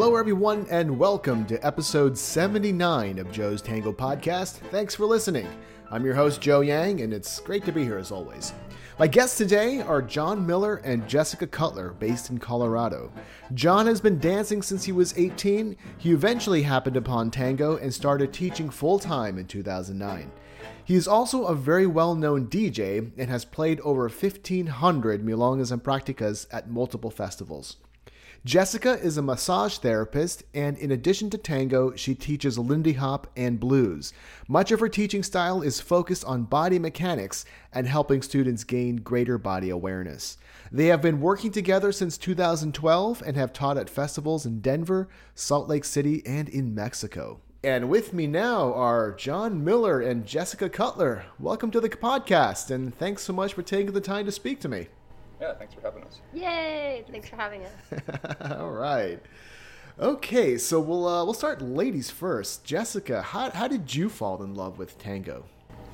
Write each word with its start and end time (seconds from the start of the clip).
Hello, 0.00 0.16
everyone, 0.16 0.66
and 0.70 0.98
welcome 0.98 1.44
to 1.44 1.60
episode 1.64 2.16
79 2.16 3.18
of 3.18 3.30
Joe's 3.30 3.60
Tango 3.60 3.92
Podcast. 3.92 4.52
Thanks 4.70 4.94
for 4.94 5.04
listening. 5.04 5.46
I'm 5.90 6.06
your 6.06 6.14
host, 6.14 6.40
Joe 6.40 6.62
Yang, 6.62 7.02
and 7.02 7.12
it's 7.12 7.38
great 7.40 7.66
to 7.66 7.70
be 7.70 7.84
here 7.84 7.98
as 7.98 8.10
always. 8.10 8.54
My 8.98 9.06
guests 9.06 9.36
today 9.36 9.82
are 9.82 10.00
John 10.00 10.46
Miller 10.46 10.76
and 10.76 11.06
Jessica 11.06 11.46
Cutler, 11.46 11.90
based 11.90 12.30
in 12.30 12.38
Colorado. 12.38 13.12
John 13.52 13.86
has 13.86 14.00
been 14.00 14.18
dancing 14.18 14.62
since 14.62 14.84
he 14.84 14.92
was 14.92 15.12
18. 15.18 15.76
He 15.98 16.12
eventually 16.12 16.62
happened 16.62 16.96
upon 16.96 17.30
tango 17.30 17.76
and 17.76 17.92
started 17.92 18.32
teaching 18.32 18.70
full 18.70 18.98
time 18.98 19.36
in 19.36 19.44
2009. 19.44 20.32
He 20.82 20.94
is 20.94 21.06
also 21.06 21.44
a 21.44 21.54
very 21.54 21.86
well 21.86 22.14
known 22.14 22.46
DJ 22.46 23.10
and 23.18 23.28
has 23.28 23.44
played 23.44 23.80
over 23.80 24.08
1,500 24.08 25.22
milongas 25.22 25.70
and 25.70 25.84
practicas 25.84 26.46
at 26.50 26.70
multiple 26.70 27.10
festivals. 27.10 27.76
Jessica 28.46 28.98
is 28.98 29.18
a 29.18 29.22
massage 29.22 29.76
therapist, 29.76 30.44
and 30.54 30.78
in 30.78 30.90
addition 30.90 31.28
to 31.28 31.36
tango, 31.36 31.94
she 31.94 32.14
teaches 32.14 32.58
Lindy 32.58 32.94
Hop 32.94 33.26
and 33.36 33.60
blues. 33.60 34.14
Much 34.48 34.72
of 34.72 34.80
her 34.80 34.88
teaching 34.88 35.22
style 35.22 35.60
is 35.60 35.82
focused 35.82 36.24
on 36.24 36.44
body 36.44 36.78
mechanics 36.78 37.44
and 37.70 37.86
helping 37.86 38.22
students 38.22 38.64
gain 38.64 38.96
greater 38.96 39.36
body 39.36 39.68
awareness. 39.68 40.38
They 40.72 40.86
have 40.86 41.02
been 41.02 41.20
working 41.20 41.50
together 41.50 41.92
since 41.92 42.16
2012 42.16 43.22
and 43.26 43.36
have 43.36 43.52
taught 43.52 43.76
at 43.76 43.90
festivals 43.90 44.46
in 44.46 44.60
Denver, 44.60 45.10
Salt 45.34 45.68
Lake 45.68 45.84
City, 45.84 46.22
and 46.24 46.48
in 46.48 46.74
Mexico. 46.74 47.42
And 47.62 47.90
with 47.90 48.14
me 48.14 48.26
now 48.26 48.72
are 48.72 49.12
John 49.12 49.62
Miller 49.62 50.00
and 50.00 50.24
Jessica 50.24 50.70
Cutler. 50.70 51.26
Welcome 51.38 51.70
to 51.72 51.80
the 51.80 51.90
podcast, 51.90 52.70
and 52.70 52.96
thanks 52.96 53.22
so 53.22 53.34
much 53.34 53.52
for 53.52 53.60
taking 53.60 53.92
the 53.92 54.00
time 54.00 54.24
to 54.24 54.32
speak 54.32 54.60
to 54.60 54.68
me. 54.70 54.88
Yeah, 55.40 55.54
thanks 55.54 55.74
for 55.74 55.80
having 55.80 56.04
us. 56.04 56.20
Yay! 56.34 57.04
Thanks 57.10 57.28
for 57.28 57.36
having 57.36 57.62
us. 57.64 57.72
All 58.58 58.70
right. 58.72 59.20
Okay, 59.98 60.56
so 60.58 60.80
we'll 60.80 61.06
uh, 61.06 61.24
we'll 61.24 61.34
start 61.34 61.60
ladies 61.62 62.10
first. 62.10 62.64
Jessica, 62.64 63.22
how 63.22 63.50
how 63.50 63.68
did 63.68 63.94
you 63.94 64.08
fall 64.08 64.42
in 64.42 64.54
love 64.54 64.78
with 64.78 64.98
tango? 64.98 65.44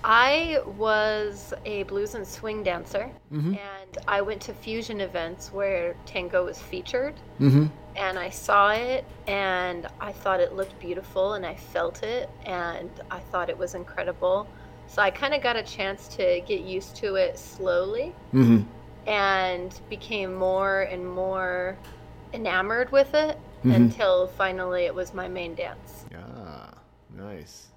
I 0.05 0.61
was 0.79 1.53
a 1.65 1.83
blues 1.85 2.15
and 2.15 2.25
swing 2.27 2.63
dancer, 2.63 3.11
Mm-hmm. 3.33 3.55
and 3.55 3.99
I 4.07 4.21
went 4.21 4.41
to 4.43 4.53
fusion 4.55 5.01
events 5.01 5.53
where 5.53 5.97
tango 6.07 6.45
was 6.45 6.59
featured, 6.59 7.15
Mm-hmm. 7.41 7.67
and 7.97 8.19
I 8.19 8.31
saw 8.31 8.71
it, 8.71 9.05
and 9.27 9.87
I 10.01 10.13
thought 10.13 10.39
it 10.41 10.55
looked 10.55 10.79
beautiful, 10.79 11.35
and 11.35 11.45
I 11.45 11.57
felt 11.57 12.03
it, 12.05 12.29
and 12.45 12.91
I 13.11 13.19
thought 13.19 13.49
it 13.51 13.59
was 13.59 13.75
incredible. 13.75 14.47
So 14.87 15.03
I 15.03 15.11
kind 15.11 15.35
of 15.35 15.43
got 15.43 15.57
a 15.57 15.63
chance 15.65 16.07
to 16.17 16.41
get 16.47 16.61
used 16.61 16.95
to 16.97 17.17
it 17.17 17.37
slowly, 17.39 18.15
Mm-hmm. 18.33 18.63
And 19.07 19.79
became 19.89 20.35
more 20.35 20.83
and 20.83 21.09
more 21.09 21.77
enamored 22.33 22.91
with 22.93 23.15
it 23.15 23.39
Mhm. 23.65 23.75
until 23.75 24.27
finally 24.27 24.85
it 24.85 24.95
was 24.95 25.15
my 25.15 25.29
main 25.29 25.55
dance. 25.55 26.05
Ah, 26.17 26.71
nice. 27.17 27.69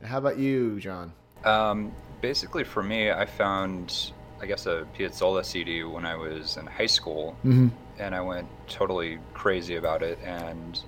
And 0.00 0.08
how 0.08 0.18
about 0.18 0.38
you, 0.38 0.78
John? 0.78 1.12
Um, 1.44 1.92
basically, 2.20 2.64
for 2.64 2.82
me, 2.82 3.10
I 3.10 3.24
found, 3.24 4.12
I 4.40 4.46
guess, 4.46 4.66
a 4.66 4.86
Piazzolla 4.96 5.44
CD 5.44 5.82
when 5.84 6.04
I 6.06 6.14
was 6.16 6.56
in 6.56 6.66
high 6.66 6.86
school, 6.86 7.36
Mm-hmm. 7.44 7.68
and 7.98 8.14
I 8.14 8.20
went 8.20 8.46
totally 8.68 9.18
crazy 9.34 9.76
about 9.76 10.02
it. 10.02 10.18
And 10.24 10.80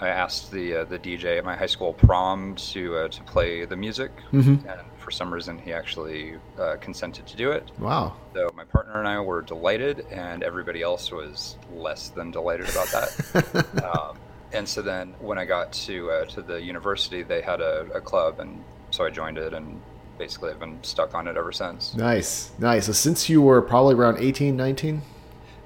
I 0.00 0.08
asked 0.08 0.50
the 0.50 0.76
uh, 0.78 0.84
the 0.84 0.98
DJ 0.98 1.38
at 1.38 1.44
my 1.44 1.54
high 1.54 1.66
school 1.66 1.92
prom 1.92 2.56
to 2.72 2.96
uh, 2.96 3.08
to 3.08 3.22
play 3.22 3.64
the 3.64 3.76
music, 3.76 4.10
Mm-hmm. 4.32 4.66
and 4.68 4.80
for 5.02 5.10
some 5.10 5.32
reason, 5.32 5.58
he 5.58 5.72
actually 5.72 6.34
uh, 6.58 6.76
consented 6.80 7.26
to 7.26 7.36
do 7.36 7.50
it. 7.50 7.70
Wow. 7.78 8.16
So 8.34 8.50
my 8.56 8.64
partner 8.64 8.98
and 8.98 9.08
I 9.08 9.20
were 9.20 9.42
delighted, 9.42 10.06
and 10.10 10.42
everybody 10.42 10.82
else 10.82 11.10
was 11.10 11.56
less 11.74 12.08
than 12.08 12.30
delighted 12.30 12.68
about 12.70 12.88
that. 12.88 13.84
um, 13.84 14.18
and 14.52 14.68
so 14.68 14.82
then 14.82 15.14
when 15.20 15.38
I 15.38 15.44
got 15.44 15.72
to 15.72 16.10
uh, 16.10 16.24
to 16.26 16.42
the 16.42 16.60
university, 16.60 17.22
they 17.22 17.42
had 17.42 17.60
a, 17.60 17.86
a 17.94 18.00
club, 18.00 18.40
and 18.40 18.62
so 18.90 19.04
I 19.04 19.10
joined 19.10 19.38
it, 19.38 19.52
and 19.52 19.80
basically 20.18 20.50
I've 20.50 20.60
been 20.60 20.82
stuck 20.82 21.14
on 21.14 21.26
it 21.26 21.36
ever 21.36 21.52
since. 21.52 21.94
nice, 21.94 22.52
nice. 22.58 22.86
So 22.86 22.92
since 22.92 23.28
you 23.28 23.42
were 23.42 23.60
probably 23.62 23.94
around 23.94 24.18
18, 24.18 24.56
19? 24.56 25.02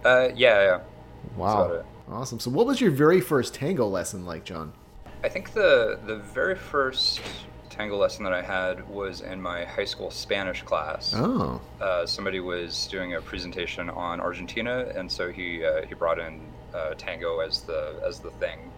Uh, 0.05 0.29
yeah, 0.35 0.63
yeah. 0.63 0.81
Wow. 1.37 1.85
Awesome. 2.09 2.39
So 2.39 2.51
what 2.51 2.67
was 2.67 2.81
your 2.81 2.93
very 2.93 3.21
first 3.21 3.55
tango 3.55 3.87
lesson 3.89 4.25
like, 4.25 4.45
John? 4.45 4.73
I 5.25 5.29
think 5.29 5.53
the 5.55 5.99
the 6.07 6.17
very 6.17 6.55
first 6.55 7.21
tango 7.77 7.97
lesson 7.97 8.25
that 8.25 8.33
I 8.33 8.43
had 8.43 8.89
was 8.89 9.21
in 9.21 9.41
my 9.41 9.65
high 9.65 9.85
school 9.85 10.11
Spanish 10.11 10.63
class. 10.63 11.13
Oh. 11.15 11.61
Uh, 11.81 12.07
somebody 12.07 12.41
was 12.41 12.87
doing 12.87 13.15
a 13.15 13.21
presentation 13.21 13.91
on 13.91 14.21
Argentina, 14.21 14.93
and 14.95 15.11
so 15.11 15.31
he 15.31 15.65
uh, 15.65 15.85
he 15.87 15.95
brought 15.95 16.19
in 16.19 16.41
uh, 16.75 16.95
tango 16.95 17.41
as 17.41 17.61
the 17.63 18.01
as 18.05 18.21
the 18.21 18.31
thing. 18.33 18.73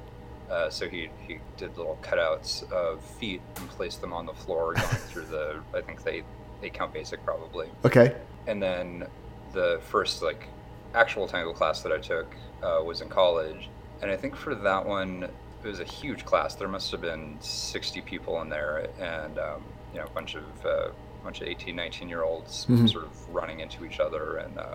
Uh, 0.51 0.71
so 0.71 0.89
he, 0.89 1.11
he 1.27 1.39
did 1.59 1.77
little 1.77 1.99
cutouts 2.01 2.71
of 2.73 3.05
feet 3.05 3.43
and 3.57 3.69
placed 3.69 4.01
them 4.01 4.15
on 4.15 4.25
the 4.25 4.33
floor, 4.33 4.73
going 4.73 4.87
through 5.11 5.27
the 5.27 5.61
I 5.75 5.81
think 5.81 6.03
they 6.03 6.23
they 6.61 6.71
count 6.71 6.93
basic 6.93 7.25
probably. 7.25 7.69
Okay. 7.85 8.17
And 8.47 8.63
then 8.63 9.07
the 9.53 9.81
first 9.89 10.23
like 10.23 10.49
actual 10.95 11.29
tango 11.29 11.53
class 11.53 11.83
that 11.83 11.93
I 11.93 11.99
took 11.99 12.35
uh, 12.63 12.83
was 12.85 13.01
in 13.01 13.09
college, 13.09 13.69
and 14.03 14.11
I 14.11 14.17
think 14.17 14.35
for 14.35 14.55
that 14.55 14.85
one 14.85 15.29
it 15.65 15.67
was 15.69 15.81
a 15.81 15.85
huge 15.85 16.25
class. 16.25 16.55
There 16.55 16.69
must 16.69 16.91
have 16.93 17.01
been 17.01 17.37
60 17.41 18.01
people 18.03 18.41
in 18.43 18.49
there, 18.49 18.89
and 19.01 19.39
um, 19.39 19.63
you 19.93 19.99
know 20.01 20.07
a 20.07 20.11
bunch 20.11 20.35
of 20.37 20.45
uh, 20.67 20.89
bunch 21.25 21.41
of 21.41 21.49
18, 21.49 21.75
19 21.75 22.09
year 22.09 22.23
olds 22.23 22.67
Mhm. 22.67 22.89
sort 22.91 23.05
of 23.05 23.35
running 23.35 23.61
into 23.61 23.85
each 23.85 23.99
other, 24.01 24.37
and 24.39 24.57
uh, 24.59 24.75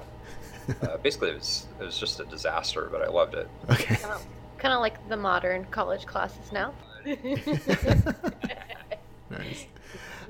uh, 0.84 0.98
basically 1.04 1.30
it 1.30 1.36
was 1.36 1.68
it 1.80 1.84
was 1.84 1.98
just 1.98 2.20
a 2.20 2.26
disaster, 2.26 2.90
but 2.92 3.02
I 3.02 3.08
loved 3.08 3.34
it. 3.36 3.48
Okay. 3.70 3.96
Kind 4.58 4.74
of 4.74 4.80
like 4.82 5.08
the 5.10 5.18
modern 5.18 5.66
college 5.66 6.06
classes 6.06 6.52
now. 6.52 6.74
nice. 9.30 9.66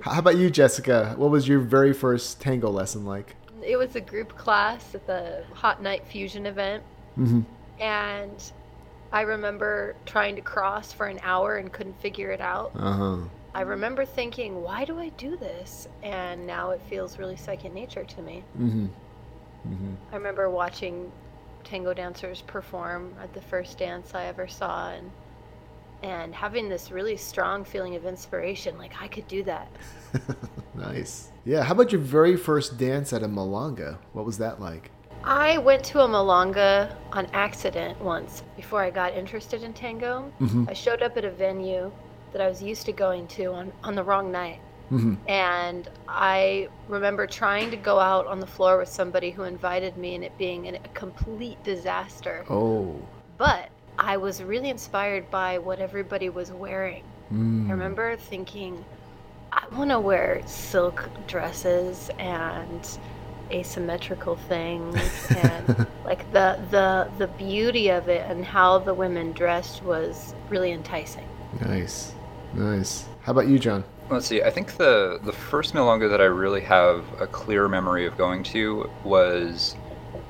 How 0.02 0.20
about 0.20 0.38
you, 0.38 0.50
Jessica? 0.50 1.14
What 1.18 1.30
was 1.32 1.48
your 1.48 1.60
very 1.60 1.94
first 1.94 2.42
tango 2.42 2.70
lesson 2.70 3.06
like? 3.06 3.36
it 3.66 3.78
was 3.78 3.96
a 3.96 4.02
group 4.02 4.36
class 4.38 4.94
at 4.94 5.08
the 5.08 5.42
Hot 5.54 5.82
Night 5.82 6.06
Fusion 6.08 6.46
event, 6.46 6.84
Mm-hmm. 7.18 7.42
and 7.82 8.52
I 9.14 9.22
remember 9.22 9.96
trying 10.08 10.36
to 10.38 10.42
cross 10.42 10.92
for 10.92 11.06
an 11.06 11.20
hour 11.22 11.58
and 11.58 11.72
couldn't 11.72 12.00
figure 12.02 12.32
it 12.32 12.42
out. 12.42 12.72
Uh-huh. 12.76 13.20
I 13.54 13.62
remember 13.62 14.06
thinking, 14.06 14.64
why 14.64 14.86
do 14.86 15.00
I 15.00 15.10
do 15.10 15.38
this? 15.38 15.88
And 16.02 16.48
now 16.48 16.72
it 16.72 16.82
feels 16.90 17.20
really 17.20 17.36
second 17.36 17.76
nature 17.76 18.04
to 18.04 18.22
me. 18.24 18.44
Mm-hmm. 18.60 18.86
Mm-hmm. 19.68 19.94
I 20.12 20.16
remember 20.16 20.50
watching 20.50 21.12
tango 21.64 21.94
dancers 21.94 22.42
perform 22.42 23.14
at 23.22 23.32
the 23.36 23.42
first 23.42 23.78
dance 23.78 24.16
I 24.16 24.26
ever 24.26 24.48
saw 24.48 24.90
and 24.90 25.12
and 26.02 26.36
having 26.36 26.68
this 26.68 26.92
really 26.92 27.16
strong 27.16 27.64
feeling 27.64 27.96
of 27.96 28.06
inspiration 28.06 28.78
like 28.78 29.02
I 29.02 29.08
could 29.08 29.26
do 29.30 29.42
that. 29.44 29.72
nice. 30.76 31.30
Yeah. 31.46 31.64
How 31.64 31.72
about 31.72 31.94
your 31.94 32.02
very 32.02 32.36
first 32.36 32.78
dance 32.78 33.14
at 33.14 33.24
a 33.24 33.28
milonga? 33.28 34.00
What 34.12 34.26
was 34.26 34.40
that 34.40 34.60
like? 34.60 34.92
I 35.24 35.58
went 35.58 35.84
to 35.86 36.02
a 36.02 36.08
milonga 36.08 36.96
on 37.14 37.28
accident 37.34 38.00
once 38.02 38.44
before 38.58 38.82
I 38.82 38.90
got 38.90 39.14
interested 39.14 39.64
in 39.64 39.74
tango. 39.74 40.32
Mm-hmm. 40.42 40.66
I 40.68 40.74
showed 40.74 41.02
up 41.02 41.16
at 41.16 41.24
a 41.24 41.32
venue 41.32 41.92
that 42.34 42.42
I 42.42 42.50
was 42.50 42.62
used 42.62 42.86
to 42.88 42.92
going 42.92 43.28
to 43.28 43.54
on, 43.54 43.72
on 43.84 43.96
the 43.96 44.04
wrong 44.04 44.32
night. 44.32 44.60
Mm-hmm. 44.92 45.16
And 45.30 45.90
I 46.08 46.68
remember 46.88 47.26
trying 47.26 47.72
to 47.72 47.78
go 47.78 48.00
out 48.00 48.28
on 48.28 48.40
the 48.40 48.48
floor 48.48 48.78
with 48.78 48.90
somebody 48.90 49.32
who 49.32 49.44
invited 49.44 49.98
me 49.98 50.16
and 50.16 50.24
it 50.24 50.38
being 50.38 50.68
an, 50.68 50.76
a 50.76 50.88
complete 50.90 51.64
disaster. 51.64 52.46
Oh. 52.50 53.00
But 53.38 53.70
I 53.98 54.18
was 54.18 54.44
really 54.44 54.70
inspired 54.70 55.32
by 55.32 55.58
what 55.58 55.80
everybody 55.80 56.30
was 56.30 56.52
wearing. 56.52 57.04
Mm. 57.32 57.68
I 57.68 57.72
remember 57.72 58.18
thinking, 58.18 58.84
I 59.54 59.66
want 59.74 59.92
to 59.92 60.00
wear 60.00 60.42
silk 60.46 61.08
dresses 61.28 62.10
and 62.20 62.98
asymmetrical 63.52 64.36
things 64.36 64.96
and 65.38 65.88
like 66.06 66.32
the 66.32 66.60
the 66.72 67.10
the 67.18 67.28
beauty 67.28 67.90
of 67.90 68.10
it 68.10 68.30
and 68.30 68.44
how 68.46 68.80
the 68.80 68.94
women 68.94 69.32
dressed 69.32 69.84
was 69.84 70.34
really 70.50 70.72
enticing. 70.72 71.28
Nice. 71.62 72.14
Nice. 72.54 73.06
How 73.22 73.32
about 73.32 73.48
you, 73.48 73.58
John? 73.58 73.84
Let's 74.10 74.28
see. 74.28 74.44
I 74.44 74.50
think 74.50 74.78
the 74.78 75.20
the 75.24 75.32
first 75.32 75.74
milonga 75.74 76.10
that 76.10 76.22
I 76.22 76.26
really 76.26 76.62
have 76.62 77.06
a 77.20 77.28
clear 77.28 77.68
memory 77.68 78.06
of 78.06 78.18
going 78.18 78.44
to 78.44 78.90
was 79.04 79.76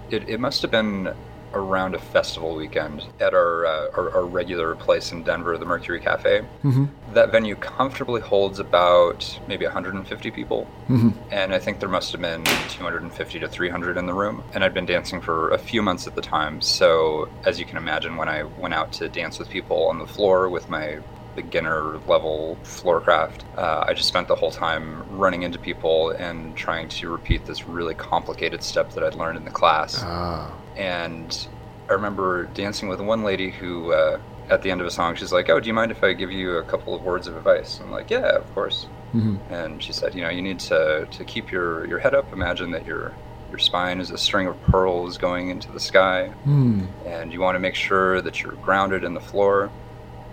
it, 0.10 0.28
it 0.30 0.40
must 0.40 0.62
have 0.62 0.72
been 0.72 1.14
around 1.54 1.96
a 1.96 2.00
festival 2.00 2.56
weekend 2.56 3.04
at 3.20 3.34
our, 3.34 3.66
uh, 3.66 3.88
our 3.96 4.10
our 4.16 4.26
regular 4.26 4.76
place 4.76 5.12
in 5.12 5.24
Denver, 5.24 5.58
the 5.58 5.66
Mercury 5.66 6.00
Cafe. 6.00 6.42
Mm-hmm. 6.64 6.86
That 7.14 7.32
venue 7.32 7.56
comfortably 7.56 8.22
holds 8.22 8.60
about 8.60 9.40
maybe 9.48 9.66
150 9.66 10.32
people, 10.32 10.68
Mm-hmm. 10.90 11.10
and 11.32 11.54
I 11.54 11.60
think 11.60 11.80
there 11.80 11.90
must 11.90 12.12
have 12.12 12.22
been 12.22 12.44
250 12.70 13.40
to 13.40 13.48
300 13.48 13.98
in 13.98 14.06
the 14.06 14.14
room. 14.14 14.44
And 14.54 14.64
I'd 14.64 14.74
been 14.74 14.86
dancing 14.86 15.22
for 15.22 15.52
a 15.52 15.58
few 15.58 15.82
months 15.82 16.08
at 16.08 16.16
the 16.16 16.22
time, 16.22 16.62
so 16.62 17.30
as 17.46 17.60
you 17.60 17.66
can 17.66 17.78
imagine, 17.78 18.18
when 18.18 18.28
I 18.30 18.44
went 18.44 18.74
out 18.74 18.92
to 18.94 19.08
dance 19.10 19.40
with 19.40 19.50
people 19.50 19.88
on 19.88 20.00
the 20.00 20.08
floor 20.08 20.50
with 20.50 20.70
my 20.70 21.00
beginner 21.36 21.98
level 22.08 22.58
floorcraft. 22.64 23.42
Uh, 23.58 23.86
I 23.88 23.94
just 23.94 24.08
spent 24.08 24.28
the 24.28 24.36
whole 24.36 24.52
time 24.52 25.04
running 25.18 25.44
into 25.44 25.58
people 25.60 26.12
and 26.12 26.56
trying 26.56 26.90
to 26.90 27.10
repeat 27.10 27.46
this 27.46 27.68
really 27.68 27.96
complicated 27.96 28.64
step 28.64 28.92
that 28.94 29.04
I'd 29.04 29.16
learned 29.16 29.38
in 29.38 29.46
the 29.46 29.52
class. 29.52 30.02
Ah. 30.04 30.52
And 30.76 31.48
I 31.90 31.94
remember 31.94 32.46
dancing 32.54 32.88
with 32.90 33.00
one 33.02 33.24
lady 33.24 33.52
who, 33.52 33.94
uh, 33.94 34.20
at 34.50 34.62
the 34.62 34.72
end 34.72 34.82
of 34.82 34.88
a 34.88 34.92
song, 34.92 35.16
she's 35.16 35.32
like, 35.32 35.50
"Oh, 35.50 35.60
do 35.60 35.68
you 35.68 35.74
mind 35.74 35.92
if 35.92 36.04
I 36.04 36.14
give 36.14 36.32
you 36.32 36.58
a 36.58 36.64
couple 36.64 36.94
of 36.96 37.04
words 37.04 37.28
of 37.28 37.36
advice?" 37.38 37.80
I'm 37.82 37.92
like, 37.92 38.10
"Yeah, 38.10 38.36
of 38.36 38.54
course." 38.56 38.88
Mhm. 39.16 39.38
And 39.52 39.82
she 39.84 39.94
said, 39.94 40.16
"You 40.16 40.22
know, 40.22 40.30
you 40.30 40.42
need 40.42 40.60
to 40.62 41.08
to 41.10 41.24
keep 41.24 41.52
your 41.52 41.86
your 41.88 42.00
head 42.00 42.14
up. 42.16 42.32
Imagine 42.34 42.72
that 42.72 42.86
your 42.86 43.12
your 43.52 43.60
spine 43.60 44.00
is 44.02 44.10
a 44.10 44.18
string 44.18 44.48
of 44.48 44.60
pearls 44.64 45.20
going 45.20 45.50
into 45.50 45.72
the 45.72 45.80
sky, 45.80 46.30
Hmm. 46.44 46.86
and 47.06 47.32
you 47.32 47.40
want 47.40 47.54
to 47.56 47.60
make 47.60 47.76
sure 47.76 48.20
that 48.22 48.42
you're 48.42 48.54
grounded 48.54 49.04
in 49.04 49.14
the 49.14 49.20
floor. 49.22 49.70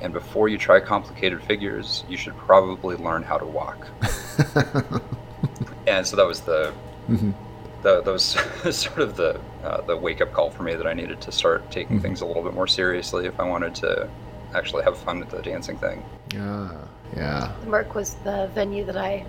And 0.03 0.13
before 0.13 0.49
you 0.49 0.57
try 0.59 0.81
complicated 0.81 1.43
figures, 1.43 2.05
you 2.09 2.17
should 2.17 2.37
probably 2.37 2.97
learn 2.97 3.23
how 3.23 3.37
to 3.39 3.47
walk." 3.47 3.87
and 5.87 6.07
so 6.07 6.17
that 6.17 6.27
was 6.27 6.41
the 6.43 6.73
Mhm. 7.09 7.35
the, 7.83 8.03
that 8.03 8.11
was 8.13 8.25
sort 8.77 8.99
of 9.01 9.17
the 9.17 9.41
uh, 9.65 9.81
the 9.83 9.97
wake 9.97 10.21
up 10.21 10.33
call 10.33 10.51
for 10.51 10.63
me 10.63 10.75
that 10.75 10.87
I 10.87 10.93
needed 10.95 11.21
to 11.23 11.33
start 11.33 11.71
taking 11.71 11.99
Mhm. 11.99 12.03
things 12.03 12.21
a 12.21 12.27
little 12.27 12.43
bit 12.43 12.55
more 12.55 12.67
seriously 12.67 13.27
if 13.27 13.39
I 13.41 13.45
wanted 13.45 13.75
to 13.77 14.09
actually 14.55 14.85
have 14.85 14.97
fun 14.97 15.21
with 15.21 15.31
the 15.31 15.43
dancing 15.43 15.77
thing. 15.77 16.03
Yeah. 16.33 16.71
Yeah. 17.17 17.53
Merc 17.67 17.95
was 17.95 18.15
the 18.25 18.49
venue 18.55 18.85
that 18.85 18.97
I 18.97 19.25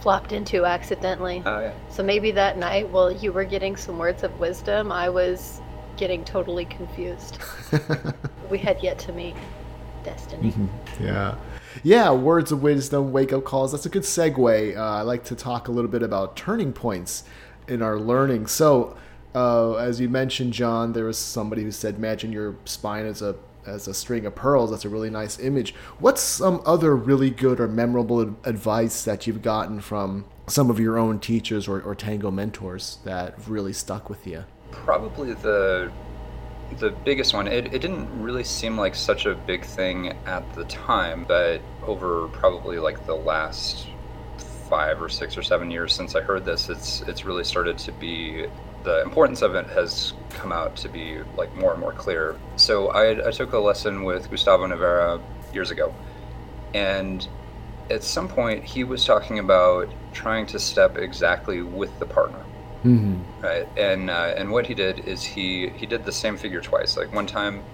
flopped 0.00 0.32
into 0.32 0.64
accidentally. 0.64 1.42
Oh 1.44 1.60
yeah. 1.60 1.72
So 1.90 2.02
maybe 2.02 2.30
that 2.32 2.56
night, 2.58 2.88
while 2.90 3.10
you 3.10 3.32
were 3.32 3.44
getting 3.44 3.76
some 3.76 3.98
words 3.98 4.22
of 4.22 4.38
wisdom, 4.38 4.92
I 4.92 5.08
was 5.08 5.60
getting 5.96 6.24
totally 6.24 6.64
confused. 6.66 7.38
We 8.50 8.56
had 8.56 8.82
yet 8.82 8.98
to 9.00 9.12
meet 9.12 9.36
destiny. 10.10 10.52
Mhm. 10.52 10.68
Yeah. 11.00 11.34
Yeah, 11.82 12.10
words 12.10 12.50
of 12.50 12.62
wisdom, 12.62 13.12
wake 13.12 13.32
up 13.32 13.44
calls. 13.44 13.72
That's 13.72 13.86
a 13.86 13.88
good 13.88 14.02
segue. 14.02 14.76
Uh, 14.76 14.80
I 14.80 15.02
like 15.02 15.24
to 15.24 15.36
talk 15.36 15.68
a 15.68 15.72
little 15.72 15.90
bit 15.90 16.02
about 16.02 16.36
turning 16.36 16.72
points 16.72 17.24
in 17.68 17.82
our 17.82 17.98
learning. 17.98 18.46
So, 18.46 18.96
uh, 19.34 19.74
as 19.74 20.00
you 20.00 20.08
mentioned, 20.08 20.52
John, 20.54 20.92
there 20.92 21.04
was 21.04 21.18
somebody 21.18 21.62
who 21.62 21.70
said, 21.70 21.96
"Imagine 21.96 22.32
your 22.32 22.56
spine 22.64 23.06
as 23.06 23.22
a 23.22 23.36
as 23.66 23.86
a 23.86 23.94
string 23.94 24.24
of 24.26 24.34
pearls." 24.34 24.70
That's 24.70 24.84
a 24.86 24.88
really 24.88 25.10
nice 25.10 25.38
image. 25.38 25.74
What's 26.00 26.22
some 26.22 26.62
other 26.66 26.96
really 26.96 27.30
good 27.30 27.60
or 27.60 27.68
memorable 27.68 28.22
ad- 28.22 28.34
advice 28.44 29.04
that 29.04 29.26
you've 29.26 29.42
gotten 29.42 29.80
from 29.80 30.24
some 30.46 30.70
of 30.70 30.80
your 30.80 30.98
own 30.98 31.20
teachers 31.20 31.68
or, 31.68 31.80
or 31.82 31.94
tango 31.94 32.30
mentors 32.30 32.98
that 33.04 33.34
really 33.46 33.74
stuck 33.74 34.08
with 34.08 34.26
you? 34.26 34.44
Probably 34.70 35.34
the 35.34 35.90
the 36.76 36.90
biggest 36.90 37.34
one. 37.34 37.46
It, 37.46 37.72
it 37.72 37.80
didn't 37.80 38.20
really 38.20 38.44
seem 38.44 38.76
like 38.76 38.94
such 38.94 39.26
a 39.26 39.34
big 39.34 39.64
thing 39.64 40.14
at 40.26 40.54
the 40.54 40.64
time, 40.64 41.24
but 41.26 41.60
over 41.86 42.28
probably 42.28 42.78
like 42.78 43.06
the 43.06 43.16
last 43.16 43.88
five 44.68 45.00
or 45.00 45.08
six 45.08 45.36
or 45.36 45.42
seven 45.42 45.70
years 45.70 45.94
since 45.94 46.14
I 46.14 46.20
heard 46.20 46.44
this, 46.44 46.68
it's 46.68 47.02
it's 47.02 47.24
really 47.24 47.44
started 47.44 47.78
to 47.78 47.92
be 47.92 48.46
the 48.84 49.02
importance 49.02 49.42
of 49.42 49.54
it 49.54 49.66
has 49.70 50.12
come 50.30 50.52
out 50.52 50.76
to 50.76 50.88
be 50.88 51.18
like 51.36 51.54
more 51.56 51.72
and 51.72 51.80
more 51.80 51.92
clear. 51.92 52.36
So 52.56 52.88
I, 52.88 53.28
I 53.28 53.30
took 53.30 53.52
a 53.52 53.58
lesson 53.58 54.04
with 54.04 54.30
Gustavo 54.30 54.66
Naveira 54.66 55.20
years 55.52 55.70
ago, 55.70 55.92
and 56.74 57.26
at 57.90 58.04
some 58.04 58.28
point 58.28 58.64
he 58.64 58.84
was 58.84 59.04
talking 59.04 59.38
about 59.38 59.88
trying 60.12 60.46
to 60.46 60.58
step 60.58 60.98
exactly 60.98 61.62
with 61.62 61.98
the 61.98 62.06
partner 62.06 62.44
Mm-hmm. 62.84 63.22
right 63.42 63.66
and 63.76 64.08
uh, 64.08 64.34
and 64.36 64.50
what 64.52 64.66
he 64.66 64.74
did 64.74 65.00
is 65.00 65.24
he 65.24 65.70
he 65.74 65.86
did 65.86 66.04
the 66.04 66.12
same 66.12 66.36
figure 66.36 66.60
twice 66.60 66.96
like 66.96 67.12
one 67.12 67.26
time 67.26 67.66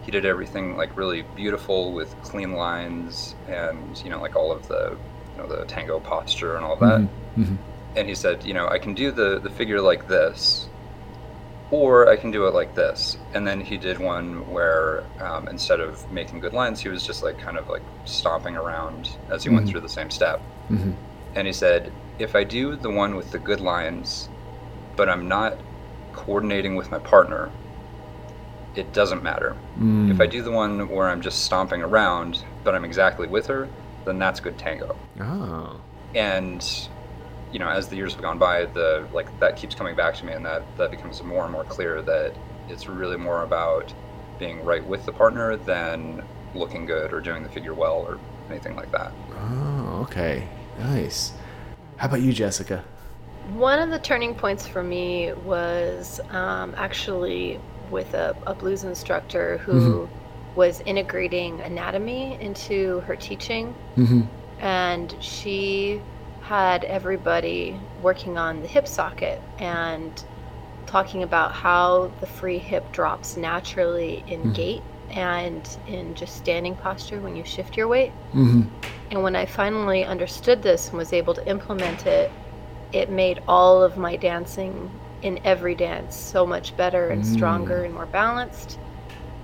he 0.00 0.12
did 0.12 0.24
everything 0.24 0.76
like 0.76 0.96
really 0.96 1.22
beautiful 1.22 1.92
with 1.92 2.20
clean 2.20 2.52
lines 2.52 3.34
and 3.48 4.02
you 4.04 4.10
know 4.10 4.20
like 4.20 4.36
all 4.36 4.52
of 4.52 4.66
the 4.68 5.00
you 5.32 5.42
know 5.42 5.48
the 5.48 5.64
tango 5.66 5.98
posture 5.98 6.54
and 6.56 6.64
all 6.64 6.76
that 6.78 7.00
Mhm. 7.36 7.64
and 7.96 8.08
he 8.08 8.14
said 8.14 8.44
you 8.44 8.54
know 8.54 8.68
i 8.68 8.78
can 8.78 8.94
do 8.94 9.10
the 9.10 9.40
the 9.40 9.50
figure 9.50 9.80
like 9.80 10.06
this 10.06 10.70
or 11.70 12.08
i 12.08 12.16
can 12.16 12.30
do 12.30 12.46
it 12.46 12.54
like 12.54 12.74
this 12.74 13.16
and 13.32 13.46
then 13.46 13.60
he 13.60 13.76
did 13.76 13.98
one 13.98 14.46
where 14.46 15.10
um, 15.20 15.48
instead 15.48 15.80
of 15.80 16.08
making 16.10 16.38
good 16.40 16.52
lines 16.52 16.80
he 16.80 16.88
was 16.88 17.04
just 17.04 17.22
like 17.22 17.38
kind 17.38 17.56
of 17.58 17.68
like 17.68 17.82
stomping 18.04 18.54
around 18.56 19.08
as 19.30 19.42
he 19.42 19.50
went 19.50 19.66
Mhm. 19.66 19.70
through 19.70 19.80
the 19.80 19.88
same 19.88 20.10
step 20.10 20.46
Mhm. 20.70 20.94
and 21.34 21.46
he 21.46 21.52
said, 21.52 21.92
if 22.18 22.36
I 22.36 22.44
do 22.44 22.76
the 22.76 22.90
one 22.90 23.16
with 23.16 23.32
the 23.32 23.40
good 23.40 23.60
lines, 23.60 24.30
but 24.96 25.08
I'm 25.08 25.28
not 25.28 25.58
coordinating 26.12 26.76
with 26.76 26.90
my 26.90 26.98
partner, 26.98 27.50
it 28.74 28.92
doesn't 28.92 29.22
matter. 29.22 29.56
Mm. 29.78 30.10
If 30.10 30.20
I 30.20 30.26
do 30.26 30.42
the 30.42 30.50
one 30.50 30.88
where 30.88 31.08
I'm 31.08 31.20
just 31.20 31.44
stomping 31.44 31.82
around, 31.82 32.44
but 32.64 32.74
I'm 32.74 32.84
exactly 32.84 33.28
with 33.28 33.46
her, 33.46 33.68
then 34.04 34.18
that's 34.18 34.40
good 34.40 34.58
tango. 34.58 34.96
Oh. 35.20 35.80
And 36.14 36.88
you 37.52 37.60
know, 37.60 37.68
as 37.68 37.86
the 37.86 37.94
years 37.94 38.12
have 38.14 38.22
gone 38.22 38.38
by, 38.38 38.64
the 38.64 39.06
like 39.12 39.28
that 39.38 39.56
keeps 39.56 39.76
coming 39.76 39.94
back 39.94 40.14
to 40.16 40.26
me, 40.26 40.32
and 40.32 40.44
that 40.44 40.64
that 40.76 40.90
becomes 40.90 41.22
more 41.22 41.44
and 41.44 41.52
more 41.52 41.64
clear 41.64 42.02
that 42.02 42.34
it's 42.68 42.88
really 42.88 43.16
more 43.16 43.44
about 43.44 43.92
being 44.38 44.64
right 44.64 44.84
with 44.84 45.06
the 45.06 45.12
partner 45.12 45.56
than 45.56 46.24
looking 46.54 46.84
good 46.84 47.12
or 47.12 47.20
doing 47.20 47.44
the 47.44 47.48
figure 47.48 47.74
well 47.74 47.98
or 48.08 48.18
anything 48.50 48.74
like 48.74 48.90
that. 48.90 49.12
Oh, 49.38 50.00
okay. 50.02 50.48
Nice. 50.78 51.32
How 51.96 52.08
about 52.08 52.22
you, 52.22 52.32
Jessica? 52.32 52.84
One 53.52 53.78
of 53.78 53.90
the 53.90 53.98
turning 53.98 54.34
points 54.34 54.66
for 54.66 54.82
me 54.82 55.32
was 55.32 56.20
um, 56.30 56.74
actually 56.76 57.60
with 57.90 58.14
a, 58.14 58.34
a 58.46 58.54
blues 58.54 58.84
instructor 58.84 59.58
who 59.58 60.08
was 60.54 60.80
integrating 60.86 61.60
anatomy 61.60 62.38
into 62.40 63.00
her 63.00 63.16
teaching. 63.16 63.74
Mm-hmm. 63.96 64.22
and 64.60 65.14
she 65.20 66.00
had 66.42 66.84
everybody 66.84 67.78
working 68.02 68.38
on 68.38 68.60
the 68.62 68.68
hip 68.68 68.86
socket 68.86 69.40
and 69.58 70.24
talking 70.86 71.22
about 71.22 71.52
how 71.52 72.10
the 72.20 72.26
free 72.26 72.58
hip 72.58 72.90
drops 72.92 73.36
naturally 73.36 74.22
in 74.28 74.42
Mhm. 74.42 74.54
gait 74.54 74.82
and 75.10 75.76
in 75.86 76.14
just 76.14 76.36
standing 76.36 76.76
posture 76.76 77.18
when 77.20 77.34
you 77.36 77.44
shift 77.44 77.76
your 77.76 77.88
weight. 77.88 78.12
Mm-hmm. 78.34 78.62
And 79.10 79.22
when 79.22 79.34
I 79.36 79.44
finally 79.46 80.04
understood 80.04 80.62
this 80.62 80.88
and 80.88 80.98
was 80.98 81.12
able 81.12 81.34
to 81.34 81.46
implement 81.48 82.06
it, 82.06 82.30
it 82.94 83.10
made 83.10 83.42
all 83.48 83.82
of 83.82 83.96
my 83.98 84.14
dancing 84.16 84.88
in 85.20 85.40
every 85.44 85.74
dance 85.74 86.14
so 86.14 86.46
much 86.46 86.76
better 86.76 87.08
and 87.10 87.22
Mm. 87.22 87.26
stronger 87.26 87.82
and 87.84 87.92
more 87.92 88.06
balanced. 88.06 88.78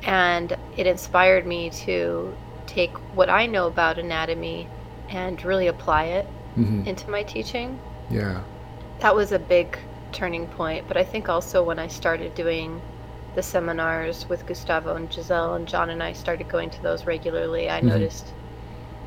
And 0.05 0.57
it 0.77 0.87
inspired 0.87 1.47
me 1.47 1.69
to 1.71 2.33
take 2.67 2.93
what 3.15 3.29
I 3.29 3.47
know 3.47 3.67
about 3.67 3.99
anatomy 3.99 4.69
and 5.11 5.45
really 5.45 5.67
apply 5.67 6.05
it 6.05 6.27
Mm-hmm. 6.59 6.87
into 6.89 7.11
my 7.11 7.23
teaching. 7.25 7.79
Yeah. 8.09 8.41
That 9.01 9.15
was 9.17 9.33
a 9.33 9.39
big 9.39 9.77
turning 10.13 10.47
point. 10.49 10.87
But 10.89 10.97
I 10.97 11.05
think 11.05 11.29
also 11.29 11.63
when 11.63 11.79
I 11.79 11.87
started 11.89 12.35
doing 12.35 12.81
the 13.35 13.43
seminars 13.43 14.29
with 14.29 14.47
Gustavo 14.47 14.95
and 14.97 15.13
Giselle 15.13 15.55
and 15.55 15.67
John 15.67 15.91
and 15.91 16.03
I 16.03 16.13
started 16.13 16.49
going 16.49 16.71
to 16.71 16.83
those 16.83 17.05
regularly, 17.07 17.69
I 17.71 17.81
Mhm. 17.81 17.85
noticed 17.85 18.33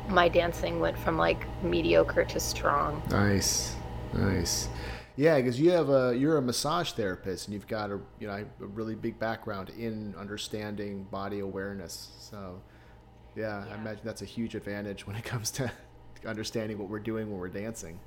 my 0.08 0.28
dancing 0.28 0.80
went 0.80 0.98
from 0.98 1.16
like 1.18 1.46
mediocre 1.62 2.24
to 2.24 2.40
strong. 2.40 3.02
Nice. 3.10 3.76
Nice. 4.14 4.68
Yeah, 5.16 5.36
because 5.36 5.60
you 5.60 5.70
have 5.70 5.90
a 5.90 6.16
you're 6.16 6.38
a 6.38 6.42
massage 6.42 6.92
therapist 6.92 7.46
and 7.46 7.54
you've 7.54 7.68
got 7.68 7.90
a 7.90 8.00
you 8.18 8.26
know 8.26 8.32
a 8.32 8.66
really 8.66 8.94
big 8.94 9.18
background 9.18 9.70
in 9.70 10.14
understanding 10.18 11.04
body 11.04 11.40
awareness. 11.40 12.10
So, 12.18 12.60
yeah, 13.36 13.64
I 13.70 13.74
imagine 13.74 14.02
that's 14.04 14.22
a 14.22 14.26
huge 14.26 14.54
advantage 14.54 15.06
when 15.06 15.14
it 15.16 15.24
comes 15.24 15.50
to 15.52 15.70
understanding 16.26 16.78
what 16.78 16.88
we're 16.88 16.98
doing 16.98 17.30
when 17.30 17.38
we're 17.38 17.48
dancing. 17.48 18.00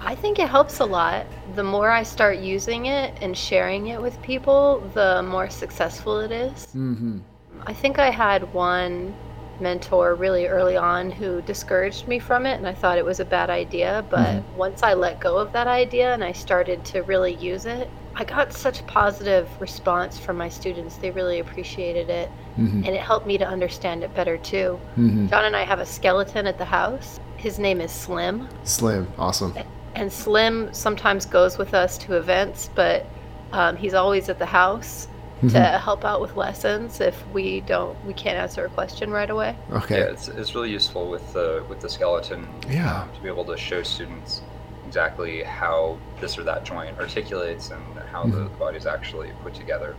I 0.00 0.14
think 0.14 0.38
it 0.38 0.48
helps 0.48 0.78
a 0.78 0.84
lot. 0.84 1.26
The 1.56 1.64
more 1.64 1.90
I 1.90 2.04
start 2.04 2.38
using 2.38 2.86
it 2.86 3.18
and 3.20 3.36
sharing 3.36 3.88
it 3.88 4.00
with 4.00 4.20
people, 4.22 4.88
the 4.94 5.24
more 5.24 5.50
successful 5.50 6.20
it 6.20 6.30
is. 6.30 6.68
Mm-hmm. 6.68 7.18
I 7.66 7.72
think 7.72 7.98
I 7.98 8.10
had 8.10 8.52
one 8.54 9.12
mentor 9.60 10.14
really 10.14 10.46
early 10.46 10.76
on 10.76 11.10
who 11.10 11.42
discouraged 11.42 12.08
me 12.08 12.18
from 12.18 12.46
it, 12.46 12.54
and 12.54 12.66
I 12.66 12.74
thought 12.74 12.98
it 12.98 13.04
was 13.04 13.20
a 13.20 13.24
bad 13.24 13.50
idea. 13.50 14.04
But 14.10 14.42
once 14.56 14.82
I 14.82 14.94
let 14.94 15.20
go 15.20 15.36
of 15.36 15.52
that 15.52 15.66
idea 15.66 16.12
and 16.14 16.22
I 16.24 16.32
started 16.32 16.84
to 16.86 17.02
really 17.02 17.34
use 17.34 17.66
it, 17.66 17.88
I 18.14 18.24
got 18.24 18.52
such 18.52 18.86
positive 18.86 19.48
response 19.60 20.18
from 20.18 20.36
my 20.36 20.48
students. 20.48 20.96
They 20.96 21.10
really 21.10 21.38
appreciated 21.40 22.08
it, 22.10 22.30
Mm-hmm. 22.58 22.78
and 22.84 22.88
it 22.88 23.00
helped 23.00 23.24
me 23.24 23.38
to 23.38 23.46
understand 23.46 24.02
it 24.02 24.12
better 24.16 24.36
too. 24.36 24.80
Mm-hmm. 24.96 25.28
John 25.28 25.44
and 25.44 25.54
I 25.54 25.62
have 25.62 25.78
a 25.78 25.86
skeleton 25.86 26.44
at 26.48 26.58
the 26.58 26.64
house. 26.64 27.20
His 27.36 27.56
name 27.60 27.80
is 27.80 27.92
Slim. 27.92 28.48
Slim. 28.64 29.06
Awesome. 29.16 29.54
And 29.94 30.12
Slim 30.12 30.74
sometimes 30.74 31.24
goes 31.24 31.56
with 31.56 31.72
us 31.72 31.96
to 31.98 32.14
events, 32.16 32.68
but 32.74 33.06
um, 33.52 33.76
he's 33.76 33.94
always 33.94 34.28
at 34.28 34.40
the 34.40 34.46
house 34.46 35.06
Mhm. 35.42 35.52
to 35.52 35.60
help 35.78 36.04
out 36.04 36.20
with 36.20 36.34
lessons 36.36 37.00
if 37.00 37.26
we 37.28 37.60
don't 37.60 38.02
we 38.04 38.12
can't 38.12 38.36
answer 38.38 38.64
a 38.64 38.68
question 38.68 39.10
right 39.10 39.30
away. 39.30 39.56
Okay. 39.72 39.98
Yeah, 39.98 40.04
it's, 40.06 40.28
it's 40.28 40.54
really 40.54 40.70
useful 40.70 41.08
with 41.08 41.32
the 41.32 41.64
with 41.68 41.80
the 41.80 41.88
skeleton 41.88 42.48
Yeah. 42.68 43.02
um, 43.02 43.12
to 43.12 43.20
be 43.20 43.28
able 43.28 43.44
to 43.46 43.56
show 43.56 43.82
students 43.82 44.42
exactly 44.86 45.42
how 45.44 45.98
this 46.20 46.38
or 46.38 46.44
that 46.44 46.64
joint 46.64 46.98
articulates 46.98 47.70
and 47.70 47.82
how 48.12 48.24
the, 48.24 48.36
Mhm. 48.38 48.50
the 48.50 48.56
body's 48.58 48.86
actually 48.86 49.30
put 49.44 49.54
together. 49.54 49.94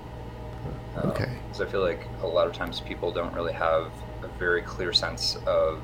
Um, 0.97 1.11
Okay. 1.11 1.29
So 1.53 1.63
I 1.63 1.67
feel 1.67 1.81
like 1.81 2.05
a 2.21 2.27
lot 2.27 2.47
of 2.47 2.53
times 2.53 2.81
people 2.81 3.11
don't 3.11 3.33
really 3.33 3.53
have 3.53 3.91
a 4.23 4.27
very 4.39 4.61
clear 4.61 4.91
sense 4.91 5.37
of 5.45 5.79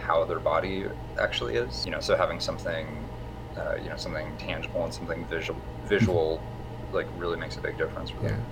how 0.00 0.24
their 0.24 0.40
body 0.40 0.86
actually 1.20 1.54
is. 1.56 1.84
You 1.84 1.92
know, 1.92 2.00
so 2.00 2.16
having 2.16 2.40
something, 2.40 2.86
uh, 3.56 3.76
you 3.82 3.88
know, 3.90 3.96
something 3.96 4.26
tangible 4.38 4.84
and 4.84 4.92
something 4.92 5.24
visual, 5.26 5.60
visual, 5.84 6.40
like 6.92 7.06
really 7.16 7.36
makes 7.36 7.56
a 7.56 7.60
big 7.60 7.76
difference 7.78 8.10
for 8.10 8.22
Yeah. 8.22 8.30
them. 8.30 8.46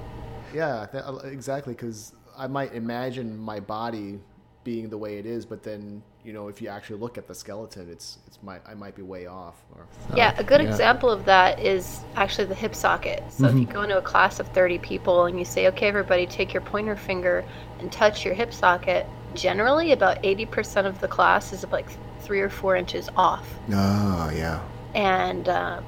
Yeah, 0.55 0.87
th- 0.91 1.05
uh, 1.05 1.17
exactly. 1.25 1.75
Because 1.75 2.12
I 2.37 2.47
might 2.47 2.75
imagine 2.75 3.37
my 3.38 3.61
body 3.61 4.19
being 4.65 4.88
the 4.88 4.99
way 4.99 5.19
it 5.19 5.26
is, 5.26 5.47
but 5.47 5.62
then 5.62 6.03
you 6.25 6.33
know, 6.33 6.49
if 6.49 6.61
you 6.61 6.67
actually 6.67 6.99
look 6.99 7.17
at 7.19 7.29
the 7.29 7.35
skeleton, 7.35 7.88
it's 7.88 8.19
it's 8.26 8.43
might 8.43 8.61
I 8.67 8.75
might 8.75 8.97
be 8.97 9.03
way 9.03 9.26
off. 9.26 9.55
Or, 9.76 9.87
yeah, 10.17 10.35
a 10.38 10.45
good 10.45 10.61
yeah. 10.61 10.69
example 10.69 11.09
of 11.09 11.25
that 11.25 11.61
is 11.61 12.00
actually 12.17 12.49
the 12.49 12.55
hip 12.55 12.75
socket. 12.75 13.23
So 13.31 13.47
if 13.47 13.55
you 13.55 13.61
mm-hmm. 13.61 13.73
go 13.73 13.83
into 13.83 13.97
a 13.97 14.03
class 14.03 14.41
of 14.41 14.49
30 14.49 14.79
people 14.79 15.26
and 15.26 15.38
you 15.38 15.45
say, 15.45 15.69
"Okay, 15.69 15.87
everybody, 15.87 16.26
take 16.26 16.53
your 16.53 16.62
pointer 16.62 16.97
finger 16.97 17.45
and 17.79 17.93
touch 17.93 18.25
your 18.25 18.35
hip 18.35 18.53
socket," 18.53 19.07
generally 19.35 19.93
about 19.93 20.21
80% 20.25 20.87
of 20.87 21.00
the 21.00 21.07
class 21.07 21.53
is 21.53 21.65
like 21.71 21.87
three 22.21 22.41
or 22.41 22.50
four 22.50 22.75
inches 22.75 23.09
off, 23.17 23.49
Oh 23.71 24.33
yeah. 24.35 24.61
and 24.95 25.49
um, 25.49 25.85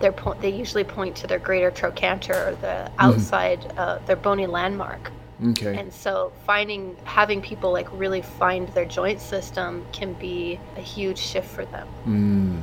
they're 0.00 0.12
po- 0.12 0.34
they 0.34 0.50
usually 0.50 0.84
point 0.84 1.16
to 1.16 1.26
their 1.26 1.38
greater 1.38 1.70
trochanter 1.70 2.48
or 2.48 2.54
the 2.60 2.90
outside 2.98 3.60
uh, 3.76 3.98
their 4.06 4.16
bony 4.16 4.46
landmark. 4.46 5.10
Okay. 5.50 5.76
And 5.76 5.92
so 5.92 6.32
finding 6.46 6.96
having 7.04 7.42
people 7.42 7.70
like 7.72 7.88
really 7.92 8.22
find 8.22 8.68
their 8.68 8.86
joint 8.86 9.20
system 9.20 9.86
can 9.92 10.14
be 10.14 10.58
a 10.76 10.80
huge 10.80 11.18
shift 11.18 11.48
for 11.48 11.64
them. 11.66 11.88
Mm. 12.06 12.62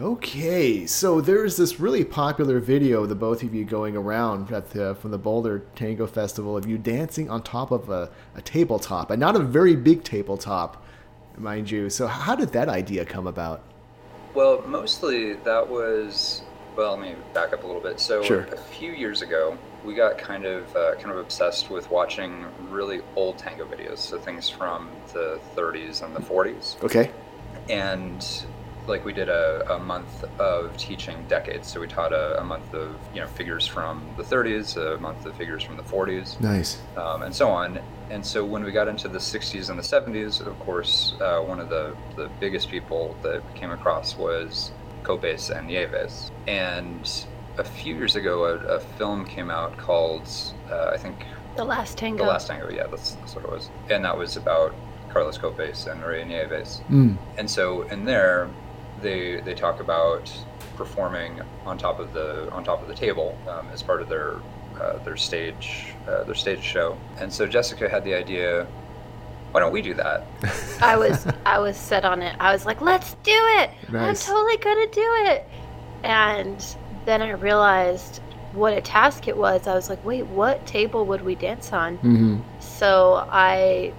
Okay, 0.00 0.86
so 0.86 1.20
there's 1.20 1.56
this 1.56 1.80
really 1.80 2.04
popular 2.04 2.60
video 2.60 3.02
of 3.02 3.08
the 3.08 3.16
both 3.16 3.42
of 3.42 3.52
you 3.52 3.64
going 3.64 3.96
around 3.96 4.52
at 4.52 4.70
the, 4.70 4.94
from 4.94 5.10
the 5.10 5.18
Boulder 5.18 5.64
Tango 5.74 6.06
Festival 6.06 6.56
of 6.56 6.68
you 6.68 6.78
dancing 6.78 7.28
on 7.28 7.42
top 7.42 7.72
of 7.72 7.90
a, 7.90 8.08
a 8.36 8.42
tabletop, 8.42 9.10
and 9.10 9.18
not 9.18 9.34
a 9.34 9.40
very 9.40 9.74
big 9.74 10.04
tabletop, 10.04 10.84
mind 11.36 11.68
you. 11.68 11.90
So 11.90 12.06
how 12.06 12.36
did 12.36 12.50
that 12.50 12.68
idea 12.68 13.04
come 13.04 13.26
about? 13.26 13.64
Well, 14.34 14.62
mostly 14.68 15.32
that 15.32 15.68
was. 15.68 16.42
Well, 16.78 16.96
let 16.96 17.00
me 17.00 17.16
back 17.34 17.52
up 17.52 17.64
a 17.64 17.66
little 17.66 17.82
bit. 17.82 17.98
So 17.98 18.22
Sure. 18.22 18.42
a 18.42 18.56
few 18.56 18.92
years 18.92 19.20
ago, 19.20 19.58
we 19.84 19.94
got 19.96 20.16
kind 20.16 20.44
of 20.46 20.76
uh, 20.76 20.94
kind 20.94 21.10
of 21.10 21.16
obsessed 21.16 21.70
with 21.70 21.90
watching 21.90 22.46
really 22.70 23.00
old 23.16 23.36
tango 23.36 23.64
videos. 23.66 23.98
So 23.98 24.16
things 24.16 24.48
from 24.48 24.88
the 25.12 25.40
30s 25.56 26.04
and 26.04 26.14
the 26.14 26.20
40s, 26.20 26.80
Okay. 26.84 27.10
and 27.68 28.24
like 28.86 29.04
we 29.04 29.12
did 29.12 29.28
a, 29.28 29.74
a 29.74 29.78
month 29.80 30.22
of 30.38 30.74
teaching 30.76 31.16
decades. 31.28 31.66
So 31.66 31.80
we 31.80 31.88
taught 31.88 32.12
a, 32.12 32.40
a 32.40 32.44
month 32.44 32.72
of 32.72 32.94
you 33.12 33.22
know 33.22 33.26
figures 33.26 33.66
from 33.66 34.08
the 34.16 34.22
30s, 34.22 34.76
a 34.76 35.00
month 35.00 35.26
of 35.26 35.34
figures 35.34 35.64
from 35.64 35.76
the 35.76 35.82
40s, 35.82 36.40
Nice. 36.40 36.78
um, 36.96 37.22
and 37.22 37.34
so 37.34 37.48
on. 37.50 37.80
And 38.10 38.24
so 38.24 38.44
when 38.44 38.62
we 38.62 38.70
got 38.70 38.86
into 38.86 39.08
the 39.08 39.18
60s 39.18 39.68
and 39.68 39.76
the 39.76 39.82
70s, 39.82 40.40
of 40.46 40.56
course, 40.60 41.14
uh, 41.20 41.40
one 41.40 41.58
of 41.58 41.68
the, 41.70 41.94
the 42.16 42.30
biggest 42.40 42.70
people 42.70 43.16
that 43.24 43.42
we 43.52 43.58
came 43.58 43.72
across 43.72 44.16
was 44.16 44.70
Copes 45.08 45.48
and 45.48 45.66
Nieves. 45.66 46.30
And 46.46 47.26
a 47.56 47.64
few 47.64 47.94
years 47.96 48.14
ago, 48.14 48.44
a, 48.44 48.54
a 48.76 48.80
film 48.98 49.24
came 49.24 49.50
out 49.50 49.76
called, 49.78 50.28
uh, 50.70 50.90
I 50.92 50.98
think, 50.98 51.16
The 51.56 51.64
last 51.64 51.96
tango. 51.96 52.24
The 52.24 52.30
Last 52.30 52.46
Tango. 52.46 52.70
Yeah, 52.70 52.86
that's, 52.86 53.12
that's 53.12 53.34
what 53.34 53.44
it 53.44 53.50
was. 53.50 53.70
And 53.90 54.04
that 54.04 54.16
was 54.16 54.36
about 54.36 54.74
Carlos 55.08 55.38
Copes 55.38 55.86
and 55.86 56.00
Maria 56.00 56.24
Nieves. 56.26 56.82
Mm. 56.90 57.16
And 57.38 57.50
so 57.50 57.82
in 57.88 58.04
there, 58.04 58.48
they 59.00 59.40
they 59.40 59.54
talk 59.54 59.80
about 59.80 60.24
performing 60.76 61.40
on 61.64 61.78
top 61.78 61.98
of 62.00 62.12
the 62.12 62.50
on 62.52 62.62
top 62.64 62.82
of 62.82 62.88
the 62.88 62.94
table 62.94 63.38
um, 63.48 63.66
as 63.72 63.82
part 63.82 64.02
of 64.02 64.08
their 64.08 64.36
uh, 64.80 64.98
their 65.04 65.16
stage 65.16 65.94
uh, 66.06 66.24
their 66.24 66.34
stage 66.34 66.62
show. 66.62 66.98
And 67.20 67.32
so 67.32 67.46
Jessica 67.46 67.88
had 67.88 68.04
the 68.04 68.14
idea, 68.14 68.66
why 69.52 69.60
don't 69.60 69.72
we 69.72 69.82
do 69.82 69.94
that? 69.94 70.26
I 70.80 70.96
was 70.96 71.26
I 71.44 71.58
was 71.58 71.76
set 71.76 72.04
on 72.04 72.22
it. 72.22 72.36
I 72.38 72.52
was 72.52 72.66
like, 72.66 72.80
let's 72.80 73.14
do 73.22 73.32
it. 73.32 73.70
Nice. 73.90 74.28
I'm 74.28 74.34
totally 74.34 74.56
gonna 74.58 74.90
do 74.90 75.14
it. 75.26 75.48
And 76.04 76.76
then 77.04 77.22
I 77.22 77.30
realized 77.30 78.20
what 78.52 78.72
a 78.72 78.80
task 78.80 79.28
it 79.28 79.36
was. 79.36 79.66
I 79.66 79.74
was 79.74 79.88
like, 79.88 80.04
wait, 80.04 80.26
what 80.26 80.66
table 80.66 81.04
would 81.06 81.22
we 81.24 81.34
dance 81.34 81.72
on? 81.72 81.98
Mm-hmm. 81.98 82.38
So 82.60 83.26
I 83.30 83.92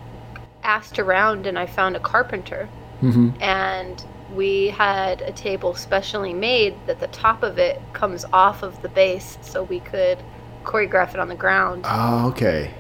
asked 0.64 1.00
around 1.00 1.48
and 1.48 1.58
I 1.58 1.66
found 1.66 1.96
a 1.96 2.00
carpenter. 2.00 2.70
Mm-hmm. 3.02 3.42
And 3.42 4.04
we 4.36 4.68
had 4.68 5.22
a 5.22 5.32
table 5.32 5.74
specially 5.74 6.34
made 6.34 6.76
that 6.86 7.00
the 7.00 7.08
top 7.08 7.44
of 7.44 7.58
it 7.58 7.82
comes 7.94 8.26
off 8.32 8.62
of 8.62 8.82
the 8.82 8.90
base 8.90 9.38
so 9.42 9.64
we 9.64 9.80
could 9.80 10.20
choreograph 10.64 11.14
it 11.14 11.20
on 11.20 11.30
the 11.30 11.36
ground. 11.36 11.84
Oh, 11.86 12.28
okay. 12.30 12.72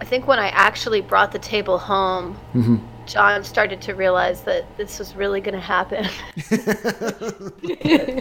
I 0.00 0.04
think 0.04 0.26
when 0.26 0.38
I 0.38 0.48
actually 0.48 1.00
brought 1.00 1.32
the 1.32 1.38
table 1.38 1.78
home, 1.78 2.36
Mm-hmm. 2.54 2.76
John 3.06 3.42
started 3.42 3.80
to 3.82 3.94
realize 3.94 4.42
that 4.42 4.64
this 4.76 4.98
was 4.98 5.16
really 5.16 5.40
going 5.40 5.54
to 5.54 5.60
happen. 5.60 6.04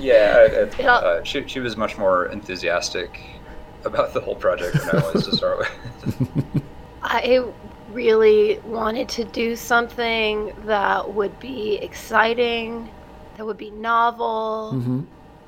yeah, 0.02 0.38
It 0.80 0.86
all- 0.86 1.04
uh, 1.04 1.24
she 1.24 1.46
she 1.48 1.60
was 1.60 1.76
much 1.76 1.98
more 1.98 2.28
enthusiastic 2.28 3.22
about 3.84 4.14
the 4.14 4.22
whole 4.22 4.36
project 4.36 4.78
than 4.78 4.90
I 4.90 5.12
was 5.12 5.26
to 5.26 5.36
start 5.36 5.60
with. 5.60 6.64
I 7.04 7.44
really 7.92 8.60
wanted 8.60 9.10
to 9.10 9.26
do 9.26 9.56
something 9.58 10.54
that 10.66 11.14
would 11.14 11.38
be 11.40 11.76
exciting, 11.76 12.90
that 13.36 13.46
would 13.46 13.58
be 13.58 13.72
novel, 13.72 14.72
mm-hmm. 14.76 15.02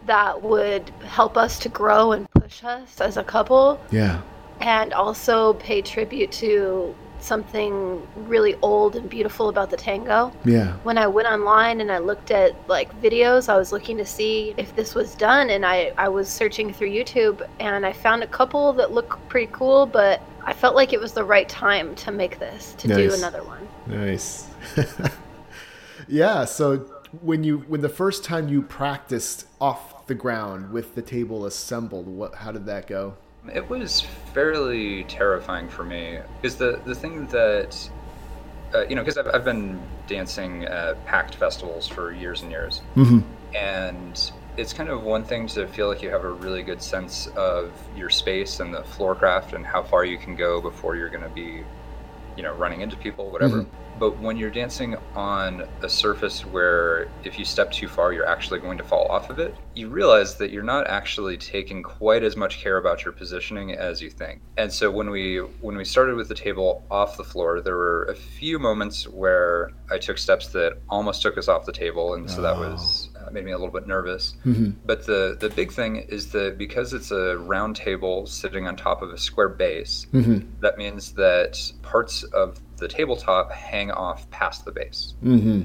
that 0.06 0.42
would 0.42 0.90
help 1.06 1.38
us 1.38 1.60
to 1.60 1.70
grow 1.70 2.12
and 2.12 2.30
push 2.32 2.64
us 2.64 3.00
as 3.02 3.18
a 3.18 3.24
couple, 3.24 3.80
Yeah. 3.92 4.22
And 4.62 4.94
also 4.94 5.54
pay 5.54 5.82
tribute 5.82 6.32
to 6.34 6.96
something 7.22 8.06
really 8.16 8.56
old 8.62 8.96
and 8.96 9.10
beautiful 9.10 9.50
about 9.50 9.70
the 9.70 9.78
tango. 9.78 10.32
Yeah. 10.46 10.74
when 10.84 10.98
I 10.98 11.08
went 11.08 11.28
online 11.28 11.82
and 11.82 11.92
I 11.92 11.98
looked 11.98 12.32
at 12.32 12.56
like 12.70 12.90
videos, 13.02 13.50
I 13.50 13.58
was 13.58 13.72
looking 13.72 13.98
to 13.98 14.06
see 14.06 14.54
if 14.58 14.76
this 14.76 14.96
was 14.96 15.16
done 15.16 15.50
and 15.50 15.66
I, 15.66 15.92
I 15.98 16.10
was 16.10 16.30
searching 16.30 16.74
through 16.74 16.90
YouTube 16.90 17.48
and 17.60 17.86
I 17.86 17.94
found 17.94 18.24
a 18.24 18.28
couple 18.28 18.74
that 18.74 18.92
look 18.92 19.20
pretty 19.28 19.52
cool, 19.52 19.86
but 19.86 20.22
I 20.44 20.54
felt 20.54 20.76
like 20.76 20.94
it 20.94 21.00
was 21.00 21.14
the 21.14 21.24
right 21.24 21.48
time 21.48 21.96
to 21.96 22.12
make 22.12 22.40
this, 22.40 22.74
to 22.76 22.88
do 22.88 23.14
another 23.14 23.44
one. 23.44 23.68
Nice. 23.88 24.48
yeah. 26.08 26.46
So 26.46 26.78
when 27.22 27.44
you 27.44 27.60
when 27.60 27.82
the 27.82 27.90
first 27.90 28.24
time 28.24 28.48
you 28.50 28.62
practiced 28.62 29.46
off 29.60 30.08
the 30.08 30.16
ground 30.16 30.72
with 30.72 30.96
the 30.96 31.02
table 31.02 31.46
assembled, 31.46 32.08
what 32.08 32.36
how 32.36 32.52
did 32.52 32.66
that 32.66 32.88
go? 32.88 33.16
It 33.54 33.70
was 33.70 34.02
fairly 34.34 35.04
terrifying 35.06 35.70
for 35.70 35.84
me 35.84 36.20
because 36.42 36.58
the 36.58 36.80
the 36.86 36.94
thing 36.96 37.28
that 37.28 37.90
uh, 38.76 38.86
you 38.88 38.96
know 38.96 39.02
because 39.02 39.18
I've, 39.18 39.28
I've 39.34 39.46
been 39.46 39.82
dancing 40.08 40.66
at 40.66 41.04
packed 41.06 41.36
festivals 41.36 41.88
for 41.88 42.12
years 42.12 42.42
and 42.42 42.52
years, 42.52 42.82
Mm-hmm. 42.96 43.20
and 43.56 44.32
it's 44.58 44.74
kind 44.74 44.90
of 44.90 45.04
one 45.04 45.24
thing 45.24 45.48
to 45.48 45.68
feel 45.68 45.88
like 45.88 46.02
you 46.02 46.10
have 46.10 46.26
a 46.26 46.30
really 46.32 46.64
good 46.64 46.82
sense 46.82 47.28
of 47.36 47.72
your 47.96 48.10
space 48.10 48.60
and 48.60 48.74
the 48.74 48.84
floor 48.84 49.16
craft 49.16 49.54
and 49.54 49.66
how 49.66 49.82
far 49.82 50.04
you 50.04 50.18
can 50.18 50.36
go 50.36 50.60
before 50.60 50.96
you're 50.98 51.10
going 51.10 51.24
to 51.24 51.30
be 51.30 51.64
you 52.38 52.44
know 52.44 52.54
running 52.54 52.82
into 52.82 52.96
people 52.98 53.32
whatever. 53.32 53.62
Mm-hmm. 53.64 53.76
But 54.00 54.18
when 54.20 54.38
you're 54.38 54.50
dancing 54.50 54.96
on 55.14 55.68
a 55.82 55.90
surface 55.90 56.46
where 56.46 57.10
if 57.26 57.38
you 57.38 57.44
step 57.44 57.70
too 57.72 57.90
far 57.90 58.14
you're 58.14 58.28
actually 58.28 58.60
going 58.62 58.78
to 58.78 58.84
fall 58.84 59.08
off 59.10 59.30
of 59.30 59.40
it 59.40 59.56
you 59.76 59.90
realize 59.90 60.36
that 60.36 60.52
you're 60.52 60.64
not 60.64 60.88
actually 60.88 61.38
taking 61.38 61.84
quite 61.84 62.24
as 62.24 62.38
much 62.38 62.60
care 62.60 62.78
about 62.78 63.04
your 63.04 63.12
positioning 63.14 63.74
as 63.74 64.02
you 64.02 64.10
think. 64.10 64.42
And 64.58 64.72
so 64.72 64.90
when 64.90 65.10
we 65.10 65.38
when 65.62 65.76
we 65.76 65.84
started 65.84 66.16
with 66.16 66.30
the 66.30 66.36
table 66.36 66.84
off 66.90 67.18
the 67.18 67.24
floor 67.26 67.60
there 67.62 67.76
were 67.76 68.04
a 68.06 68.16
few 68.16 68.58
moments 68.60 69.08
where 69.08 69.72
i 69.92 69.98
took 69.98 70.18
steps 70.18 70.48
that 70.50 70.78
almost 70.90 71.22
took 71.22 71.38
us 71.38 71.48
off 71.50 71.66
the 71.66 71.74
table. 71.74 72.14
And 72.14 72.30
so 72.30 72.42
that 72.42 72.56
Oh. 72.56 72.62
was 72.72 73.09
uh, 73.26 73.30
made 73.32 73.46
me 73.46 73.52
a 73.52 73.58
little 73.58 73.74
bit 73.74 73.88
nervous 73.88 74.34
Mm-hmm. 74.46 74.72
but 74.86 75.06
the 75.06 75.38
the 75.40 75.50
big 75.50 75.72
thing 75.72 75.98
is 75.98 76.32
that 76.32 76.58
because 76.58 76.94
it's 76.94 77.12
a 77.12 77.38
round 77.38 77.76
table 77.76 78.26
sitting 78.26 78.68
on 78.68 78.76
top 78.76 79.02
of 79.02 79.12
a 79.12 79.18
square 79.18 79.50
base 79.50 80.08
Mm-hmm. 80.14 80.48
that 80.62 80.78
means 80.78 81.14
that 81.14 81.60
parts 81.82 82.24
of 82.24 82.60
the 82.78 82.88
tabletop 82.88 83.52
hang 83.52 83.92
off 83.92 84.30
past 84.32 84.64
the 84.66 84.72
base. 84.72 85.14
Mm-hmm. 85.24 85.64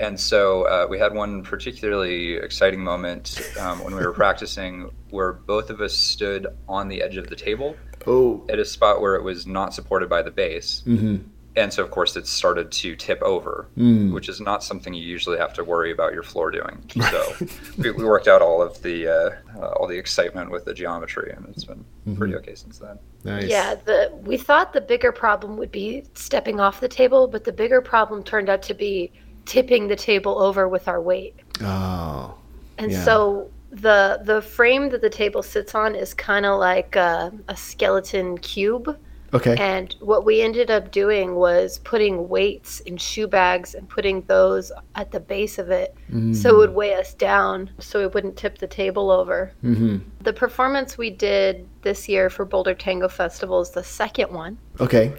And 0.00 0.18
so 0.18 0.62
uh, 0.62 0.86
we 0.88 0.98
had 0.98 1.14
one 1.14 1.42
particularly 1.44 2.34
exciting 2.34 2.82
moment 2.82 3.38
um, 3.60 3.84
when 3.84 3.94
we 3.94 4.04
were 4.04 4.12
practicing 4.24 4.90
where 5.10 5.32
both 5.34 5.70
of 5.70 5.80
us 5.80 5.94
stood 5.94 6.46
on 6.68 6.88
the 6.88 7.02
edge 7.02 7.16
of 7.16 7.28
the 7.28 7.36
table 7.36 7.76
Oh. 8.06 8.44
at 8.48 8.58
a 8.58 8.64
spot 8.64 9.00
where 9.00 9.14
it 9.14 9.22
was 9.22 9.46
not 9.46 9.72
supported 9.74 10.08
by 10.08 10.22
the 10.22 10.30
base. 10.30 10.82
Mm-hmm. 10.86 11.16
And 11.56 11.72
so, 11.72 11.84
of 11.84 11.90
course, 11.92 12.16
it 12.16 12.26
started 12.26 12.72
to 12.72 12.96
tip 12.96 13.22
over, 13.22 13.68
Mm. 13.78 14.12
which 14.12 14.28
is 14.28 14.40
not 14.40 14.64
something 14.64 14.92
you 14.92 15.04
usually 15.04 15.38
have 15.38 15.52
to 15.54 15.62
worry 15.64 15.92
about 15.92 16.12
your 16.12 16.22
floor 16.24 16.50
doing. 16.50 16.82
So 17.10 17.46
we, 17.78 17.90
we 17.92 18.04
worked 18.04 18.26
out 18.28 18.42
all 18.42 18.60
of 18.60 18.82
the 18.82 19.06
uh, 19.08 19.30
uh, 19.60 19.68
all 19.76 19.86
the 19.86 19.96
excitement 19.98 20.50
with 20.50 20.64
the 20.64 20.74
geometry, 20.74 21.32
and 21.36 21.46
it's 21.48 21.64
been 21.64 21.84
pretty 22.16 22.34
okay 22.36 22.54
since 22.56 22.78
then. 22.78 22.98
Nice. 23.22 23.44
Yeah, 23.48 23.76
the 23.76 24.10
we 24.24 24.36
thought 24.36 24.72
the 24.72 24.80
bigger 24.80 25.12
problem 25.12 25.56
would 25.56 25.70
be 25.70 26.04
stepping 26.14 26.58
off 26.60 26.80
the 26.80 26.88
table, 26.88 27.28
but 27.28 27.44
the 27.44 27.52
bigger 27.52 27.80
problem 27.80 28.22
turned 28.24 28.48
out 28.48 28.62
to 28.62 28.74
be 28.74 29.12
tipping 29.46 29.86
the 29.88 29.96
table 29.96 30.40
over 30.42 30.68
with 30.68 30.88
our 30.88 31.00
weight. 31.00 31.36
Oh. 31.60 32.34
And 32.78 32.90
Yeah. 32.90 33.04
so 33.04 33.50
the 33.70 34.20
the 34.24 34.40
frame 34.42 34.88
that 34.90 35.00
the 35.02 35.10
table 35.10 35.42
sits 35.42 35.74
on 35.74 35.94
is 35.94 36.14
kind 36.14 36.46
of 36.46 36.58
like 36.58 36.96
a, 36.96 37.32
a 37.48 37.56
skeleton 37.56 38.38
cube. 38.38 38.96
Okay. 39.34 39.56
And 39.58 39.94
what 40.00 40.24
we 40.24 40.40
ended 40.42 40.70
up 40.70 40.92
doing 40.92 41.34
was 41.34 41.80
putting 41.80 42.28
weights 42.28 42.80
in 42.80 42.96
shoe 42.96 43.26
bags 43.26 43.74
and 43.74 43.88
putting 43.88 44.22
those 44.22 44.70
at 44.94 45.10
the 45.10 45.18
base 45.18 45.58
of 45.58 45.70
it 45.70 45.96
so 46.32 46.50
it 46.50 46.56
would 46.56 46.74
weigh 46.74 46.94
us 46.94 47.12
down 47.14 47.68
so 47.80 47.98
it 48.00 48.14
wouldn't 48.14 48.36
tip 48.36 48.58
the 48.58 48.68
table 48.68 49.10
over. 49.10 49.52
Mm-hmm. 49.64 49.98
The 50.20 50.32
performance 50.32 50.96
we 50.96 51.10
did 51.10 51.68
this 51.82 52.08
year 52.08 52.30
for 52.30 52.44
Boulder 52.44 52.74
Tango 52.74 53.08
Festival 53.08 53.60
is 53.60 53.70
the 53.70 53.82
second 53.82 54.32
one. 54.32 54.56
Okay. 54.80 55.12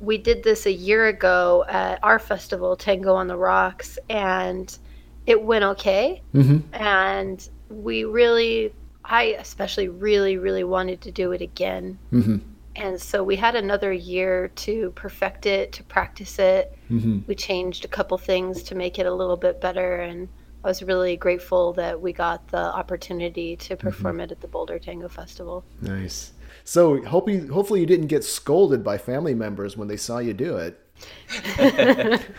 We 0.00 0.18
did 0.18 0.42
this 0.42 0.66
a 0.66 0.72
year 0.72 1.06
ago 1.06 1.64
at 1.68 1.98
our 2.02 2.18
festival, 2.18 2.76
Tango 2.76 3.14
on 3.14 3.28
the 3.28 3.36
Rocks, 3.36 3.98
and 4.10 4.76
it 5.26 5.42
went 5.42 5.64
okay. 5.64 6.20
Mm-hmm. 6.34 6.74
And 6.74 7.48
we 7.70 8.04
really, 8.04 8.74
I 9.04 9.36
especially 9.38 9.88
really, 9.88 10.36
really 10.36 10.64
wanted 10.64 11.00
to 11.02 11.10
do 11.10 11.32
it 11.32 11.40
again. 11.40 11.98
Mm-hmm. 12.12 12.38
And 12.74 13.00
so 13.00 13.22
we 13.22 13.36
had 13.36 13.54
another 13.54 13.92
year 13.92 14.48
to 14.48 14.90
perfect 14.94 15.46
it, 15.46 15.72
to 15.72 15.82
practice 15.84 16.38
it. 16.38 16.76
Mm-hmm. 16.90 17.20
We 17.26 17.34
changed 17.34 17.84
a 17.84 17.88
couple 17.88 18.16
things 18.18 18.62
to 18.64 18.74
make 18.74 18.98
it 18.98 19.06
a 19.06 19.12
little 19.12 19.36
bit 19.36 19.60
better. 19.60 19.96
And 19.96 20.28
I 20.64 20.68
was 20.68 20.82
really 20.82 21.16
grateful 21.16 21.72
that 21.74 22.00
we 22.00 22.12
got 22.12 22.48
the 22.48 22.56
opportunity 22.56 23.56
to 23.56 23.76
perform 23.76 24.20
it 24.20 24.32
at 24.32 24.40
the 24.40 24.48
Boulder 24.48 24.78
Tango 24.78 25.08
Festival. 25.08 25.64
Nice. 25.80 26.32
So 26.64 27.02
hoping, 27.02 27.48
hopefully 27.48 27.80
you 27.80 27.86
didn't 27.86 28.06
get 28.06 28.24
scolded 28.24 28.84
by 28.84 28.96
family 28.96 29.34
members 29.34 29.76
when 29.76 29.88
they 29.88 29.96
saw 29.96 30.18
you 30.18 30.32
do 30.32 30.56
it. 30.56 30.78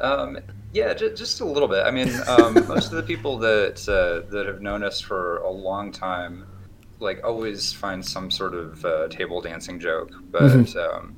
um, 0.00 0.38
yeah, 0.72 0.94
j- 0.94 1.14
just 1.14 1.40
a 1.40 1.44
little 1.44 1.68
bit. 1.68 1.84
I 1.84 1.90
mean, 1.90 2.10
um, 2.26 2.54
most 2.68 2.86
of 2.86 2.92
the 2.92 3.02
people 3.02 3.36
that 3.38 3.86
uh, 3.88 4.30
that 4.30 4.46
have 4.46 4.62
known 4.62 4.82
us 4.82 5.00
for 5.00 5.38
a 5.38 5.50
long 5.50 5.92
time, 5.92 6.46
like, 7.00 7.20
always 7.24 7.72
find 7.72 8.04
some 8.04 8.30
sort 8.30 8.54
of 8.54 8.84
uh, 8.84 9.08
table 9.08 9.40
dancing 9.40 9.80
joke. 9.80 10.10
But 10.30 10.76
um, 10.76 11.16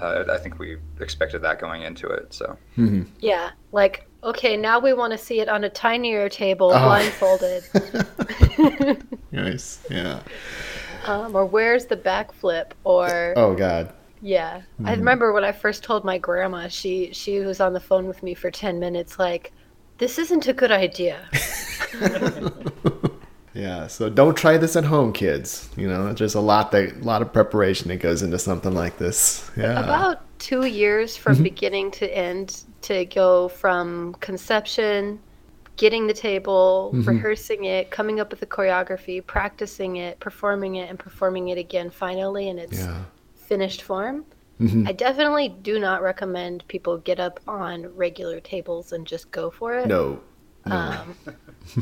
uh, 0.00 0.24
I 0.30 0.38
think 0.38 0.58
we 0.58 0.76
expected 1.00 1.42
that 1.42 1.58
going 1.60 1.82
into 1.82 2.06
it. 2.08 2.32
So 2.32 2.56
Mm-hmm. 2.76 3.02
Yeah, 3.20 3.50
like, 3.72 4.06
okay, 4.22 4.56
now 4.56 4.78
we 4.78 4.92
want 4.92 5.12
to 5.12 5.18
see 5.18 5.40
it 5.40 5.48
on 5.48 5.64
a 5.64 5.68
tinier 5.70 6.28
table, 6.28 6.70
Oh. 6.72 6.78
blindfolded. 6.84 7.64
Nice. 9.30 9.84
Yeah. 9.90 10.20
um, 11.06 11.34
or 11.36 11.44
where's 11.44 11.86
the 11.86 11.96
backflip? 11.96 12.72
Or 12.84 13.34
Oh 13.36 13.54
God. 13.54 13.92
Yeah. 14.20 14.62
I 14.84 14.94
remember 14.94 15.32
when 15.32 15.44
I 15.44 15.52
first 15.52 15.84
told 15.84 16.04
my 16.04 16.18
grandma, 16.18 16.66
she 16.68 17.12
she 17.12 17.40
was 17.40 17.60
on 17.60 17.72
the 17.72 17.80
phone 17.80 18.06
with 18.08 18.22
me 18.22 18.34
for 18.34 18.50
10 18.50 18.78
minutes 18.80 19.18
like 19.18 19.52
this 19.98 20.18
isn't 20.18 20.48
a 20.48 20.52
good 20.52 20.72
idea. 20.72 21.28
Yeah. 23.58 23.88
So 23.88 24.08
don't 24.08 24.36
try 24.36 24.56
this 24.56 24.76
at 24.76 24.84
home, 24.84 25.12
kids. 25.12 25.68
You 25.76 25.88
know, 25.88 26.12
there's 26.12 26.36
a 26.36 26.40
lot 26.40 26.70
that, 26.72 26.92
a 26.96 27.04
lot 27.04 27.22
of 27.22 27.32
preparation 27.32 27.88
that 27.88 27.96
goes 27.98 28.22
into 28.22 28.38
something 28.38 28.72
like 28.72 28.98
this. 28.98 29.50
Yeah. 29.56 29.82
About 29.82 30.20
2 30.38 30.66
years 30.66 31.16
from 31.16 31.42
beginning 31.42 31.90
to 31.92 32.06
end 32.16 32.62
to 32.82 33.04
go 33.06 33.48
from 33.48 34.14
conception, 34.20 35.18
getting 35.76 36.06
the 36.06 36.14
table, 36.14 36.90
rehearsing 36.94 37.64
it, 37.64 37.90
coming 37.90 38.20
up 38.20 38.30
with 38.30 38.38
the 38.40 38.46
choreography, 38.46 39.24
practicing 39.26 39.96
it, 39.96 40.20
performing 40.20 40.76
it 40.76 40.88
and 40.88 40.96
performing 40.98 41.48
it 41.48 41.58
again 41.58 41.90
finally 41.90 42.48
in 42.48 42.58
its 42.58 42.78
Yeah. 42.78 43.02
finished 43.34 43.82
form. 43.82 44.24
Mhm. 44.60 44.88
I 44.88 44.92
definitely 44.92 45.48
do 45.48 45.78
not 45.80 46.02
recommend 46.02 46.64
people 46.68 46.98
get 46.98 47.18
up 47.18 47.40
on 47.48 47.86
regular 47.96 48.38
tables 48.40 48.92
and 48.92 49.04
just 49.06 49.30
go 49.32 49.50
for 49.50 49.74
it. 49.74 49.86
No. 49.88 50.20
No. 50.66 50.74
Um, 50.76 51.16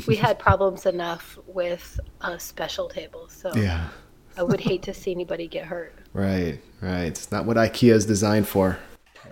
we 0.07 0.15
had 0.15 0.39
problems 0.39 0.85
enough 0.85 1.37
with 1.47 1.99
a 2.21 2.39
special 2.39 2.87
table, 2.87 3.27
so 3.29 3.53
yeah. 3.55 3.89
I 4.37 4.43
would 4.43 4.59
hate 4.59 4.83
to 4.83 4.93
see 4.93 5.11
anybody 5.11 5.47
get 5.47 5.65
hurt. 5.65 5.93
Right. 6.13 6.59
Right. 6.81 7.05
It's 7.05 7.31
not 7.31 7.45
what 7.45 7.57
IKEA 7.57 7.93
is 7.93 8.05
designed 8.05 8.47
for. 8.47 8.77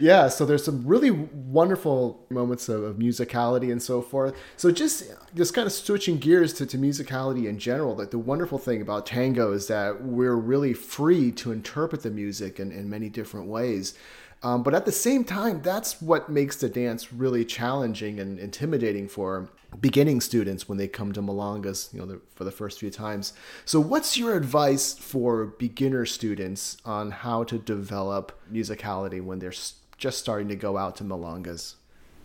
yeah. 0.00 0.28
So 0.28 0.46
there's 0.46 0.64
some 0.64 0.86
really 0.86 1.10
wonderful 1.10 2.24
moments 2.30 2.68
of, 2.68 2.84
of 2.84 2.96
musicality 2.96 3.72
and 3.72 3.82
so 3.82 4.00
forth. 4.00 4.36
So 4.56 4.70
just 4.70 5.04
just 5.34 5.54
kind 5.54 5.66
of 5.66 5.72
switching 5.72 6.18
gears 6.18 6.52
to, 6.54 6.66
to 6.66 6.78
musicality 6.78 7.46
in 7.46 7.58
general. 7.58 7.96
Like 7.96 8.10
the 8.10 8.18
wonderful 8.18 8.58
thing 8.58 8.80
about 8.80 9.06
tango 9.06 9.52
is 9.52 9.66
that 9.66 10.02
we're 10.02 10.36
really 10.36 10.72
free 10.72 11.32
to 11.32 11.50
interpret 11.52 12.02
the 12.02 12.10
music 12.10 12.60
in, 12.60 12.70
in 12.70 12.88
many 12.88 13.08
different 13.08 13.46
ways. 13.48 13.94
Um, 14.42 14.62
but 14.62 14.74
at 14.74 14.86
the 14.86 14.92
same 14.92 15.24
time, 15.24 15.60
that's 15.60 16.00
what 16.00 16.30
makes 16.30 16.56
the 16.56 16.68
dance 16.68 17.12
really 17.12 17.44
challenging 17.44 18.18
and 18.18 18.38
intimidating 18.38 19.06
for 19.06 19.50
beginning 19.80 20.20
students 20.20 20.68
when 20.68 20.78
they 20.78 20.88
come 20.88 21.12
to 21.12 21.20
Milongas, 21.20 21.92
you 21.92 22.00
know, 22.00 22.06
the, 22.06 22.20
for 22.34 22.44
the 22.44 22.50
first 22.50 22.80
few 22.80 22.90
times. 22.90 23.34
So, 23.64 23.80
what's 23.80 24.16
your 24.16 24.34
advice 24.36 24.94
for 24.94 25.46
beginner 25.46 26.06
students 26.06 26.78
on 26.84 27.10
how 27.10 27.44
to 27.44 27.58
develop 27.58 28.32
musicality 28.50 29.22
when 29.22 29.38
they're 29.40 29.52
just 29.98 30.18
starting 30.18 30.48
to 30.48 30.56
go 30.56 30.78
out 30.78 30.96
to 30.96 31.04
Milongas? 31.04 31.74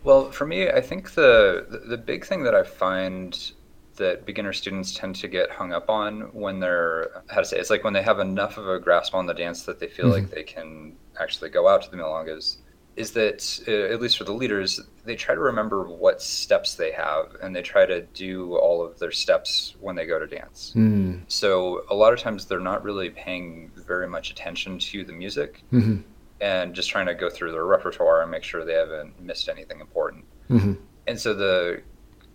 Well, 0.03 0.31
for 0.31 0.45
me, 0.45 0.69
I 0.69 0.81
think 0.81 1.11
the 1.15 1.65
the- 1.69 1.89
the 1.89 1.97
big 1.97 2.25
thing 2.25 2.43
that 2.43 2.55
I 2.55 2.63
find 2.63 3.51
that 3.97 4.25
beginner 4.25 4.53
students 4.53 4.93
tend 4.93 5.15
to 5.15 5.27
get 5.27 5.49
hung 5.49 5.71
up 5.73 5.89
on 5.89 6.21
when 6.33 6.59
they're 6.59 7.23
how 7.29 7.39
to 7.39 7.45
say 7.45 7.57
it's 7.57 7.69
like 7.69 7.83
when 7.83 7.93
they 7.93 8.01
have 8.03 8.19
enough 8.19 8.57
of 8.57 8.67
a 8.67 8.79
grasp 8.79 9.15
on 9.15 9.25
the 9.25 9.33
dance 9.33 9.63
that 9.63 9.79
they 9.79 9.87
feel 9.87 10.07
like 10.09 10.29
they 10.29 10.43
can 10.43 10.95
actually 11.19 11.49
go 11.49 11.67
out 11.67 11.83
to 11.83 11.91
the 11.91 11.97
milongas 11.97 12.57
is 12.95 13.11
that 13.11 13.59
uh, 13.67 13.93
at 13.93 14.01
least 14.01 14.17
for 14.17 14.23
the 14.23 14.33
leaders 14.33 14.79
they 15.03 15.15
try 15.15 15.35
to 15.35 15.41
remember 15.41 15.83
what 15.83 16.21
steps 16.21 16.75
they 16.75 16.91
have 16.91 17.35
and 17.41 17.53
they 17.53 17.61
try 17.61 17.85
to 17.85 18.01
do 18.13 18.55
all 18.55 18.85
of 18.85 18.97
their 18.99 19.11
steps 19.11 19.75
when 19.81 19.95
they 19.95 20.05
go 20.05 20.17
to 20.17 20.27
dance. 20.27 20.73
Mm. 20.75 21.21
so 21.27 21.83
a 21.89 21.95
lot 21.95 22.13
of 22.13 22.19
times 22.19 22.45
they're 22.45 22.59
not 22.59 22.83
really 22.83 23.09
paying 23.09 23.71
very 23.75 24.07
much 24.07 24.31
attention 24.31 24.79
to 24.79 25.03
the 25.03 25.13
music 25.13 25.63
hmm 25.69 25.97
and 26.41 26.75
just 26.75 26.89
trying 26.89 27.05
to 27.05 27.15
go 27.15 27.29
through 27.29 27.53
their 27.53 27.65
repertoire 27.65 28.21
and 28.21 28.29
make 28.29 28.43
sure 28.43 28.65
they 28.65 28.73
haven't 28.73 29.17
missed 29.21 29.47
anything 29.47 29.79
important. 29.79 30.25
Hmm 30.49 30.73
and 31.07 31.19
so 31.19 31.33
the 31.33 31.81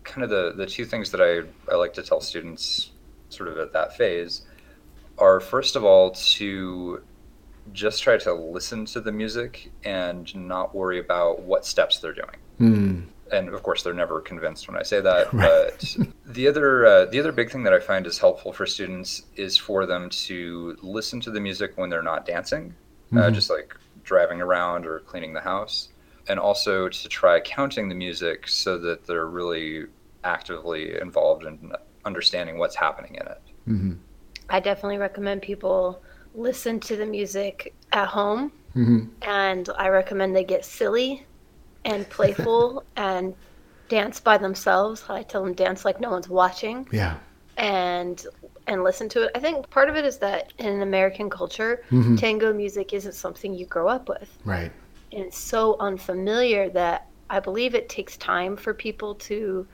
kind 0.04 0.24
of 0.24 0.30
the 0.30 0.52
the 0.56 0.66
two 0.66 0.84
things 0.84 1.10
that 1.10 1.20
I, 1.20 1.42
I 1.70 1.76
like 1.76 1.92
to 1.94 2.02
tell 2.02 2.20
students 2.20 2.90
sort 3.28 3.48
of 3.48 3.58
at 3.58 3.72
that 3.72 3.96
phase 3.96 4.42
are 5.18 5.40
first 5.40 5.76
of 5.76 5.84
all 5.84 6.10
to 6.10 7.02
just 7.72 8.02
try 8.02 8.16
to 8.18 8.32
listen 8.34 8.84
to 8.86 9.00
the 9.00 9.12
music 9.12 9.70
and 9.84 10.34
not 10.34 10.74
worry 10.74 10.98
about 10.98 11.40
what 11.42 11.64
steps 11.66 11.98
they're 11.98 12.12
doing 12.14 12.36
Mm. 12.60 13.04
and 13.32 13.48
of 13.48 13.62
course 13.62 13.82
they're 13.82 13.94
never 13.94 14.20
convinced 14.20 14.68
when 14.68 14.76
I 14.76 14.82
say 14.82 15.00
that. 15.00 15.32
Right. 15.32 15.70
But 15.70 15.96
the 16.26 16.46
other 16.48 16.84
uh, 16.86 17.04
the 17.06 17.18
other 17.20 17.32
big 17.32 17.50
thing 17.50 17.62
that 17.62 17.72
I 17.72 17.80
find 17.80 18.06
is 18.06 18.18
helpful 18.18 18.52
for 18.52 18.66
students 18.66 19.22
is 19.36 19.56
for 19.56 19.86
them 19.86 20.10
to 20.28 20.76
listen 20.82 21.20
to 21.20 21.30
the 21.30 21.40
music 21.40 21.72
when 21.76 21.88
they're 21.88 22.02
not 22.02 22.26
dancing, 22.26 22.74
uh, 23.12 23.16
Mhm. 23.16 23.32
just 23.34 23.48
like 23.48 23.74
driving 24.04 24.40
around 24.42 24.84
or 24.86 24.98
cleaning 25.00 25.32
the 25.32 25.40
house, 25.40 25.88
and 26.28 26.38
also 26.38 26.88
to 26.88 27.08
try 27.08 27.40
counting 27.40 27.88
the 27.88 27.94
music 27.94 28.46
so 28.46 28.76
that 28.78 29.06
they're 29.06 29.26
really 29.26 29.86
actively 30.24 31.00
involved 31.00 31.44
in 31.44 31.72
understanding 32.04 32.58
what's 32.58 32.76
happening 32.76 33.14
in 33.14 33.26
it. 33.26 33.40
hmm 33.64 33.92
I 34.50 34.60
definitely 34.60 34.98
recommend 34.98 35.40
people 35.42 36.02
listen 36.34 36.80
to 36.80 36.96
the 36.96 37.06
music 37.06 37.74
at 37.92 38.08
home, 38.08 38.52
hmm 38.72 39.04
and 39.22 39.68
I 39.76 39.88
recommend 39.88 40.34
they 40.34 40.44
get 40.44 40.64
silly 40.64 41.26
and 41.84 42.08
playful 42.08 42.84
and 42.96 43.34
dance 43.88 44.20
by 44.20 44.38
themselves. 44.38 45.04
I 45.08 45.22
tell 45.22 45.42
them 45.44 45.54
dance 45.54 45.84
like 45.84 46.00
no 46.00 46.10
one's 46.10 46.28
watching. 46.28 46.86
Yeah. 46.92 47.16
and 47.56 48.24
and 48.66 48.84
listen 48.84 49.08
to 49.10 49.24
it. 49.24 49.30
I 49.34 49.40
think 49.40 49.68
part 49.70 49.88
of 49.90 49.96
it 49.96 50.04
is 50.04 50.18
that 50.18 50.52
in 50.58 50.82
American 50.82 51.28
culture, 51.28 51.82
Mhm. 51.90 52.18
tango 52.18 52.52
music 52.52 52.92
isn't 52.94 53.14
something 53.14 53.52
you 53.52 53.66
grow 53.66 53.88
up 53.88 54.08
with. 54.08 54.38
Right. 54.44 54.70
And 55.12 55.24
it's 55.24 55.38
so 55.38 55.76
unfamiliar 55.80 56.70
that 56.70 57.08
I 57.28 57.40
believe 57.40 57.74
it 57.74 57.88
takes 57.88 58.16
time 58.16 58.56
for 58.56 58.72
people 58.72 59.14
to 59.16 59.66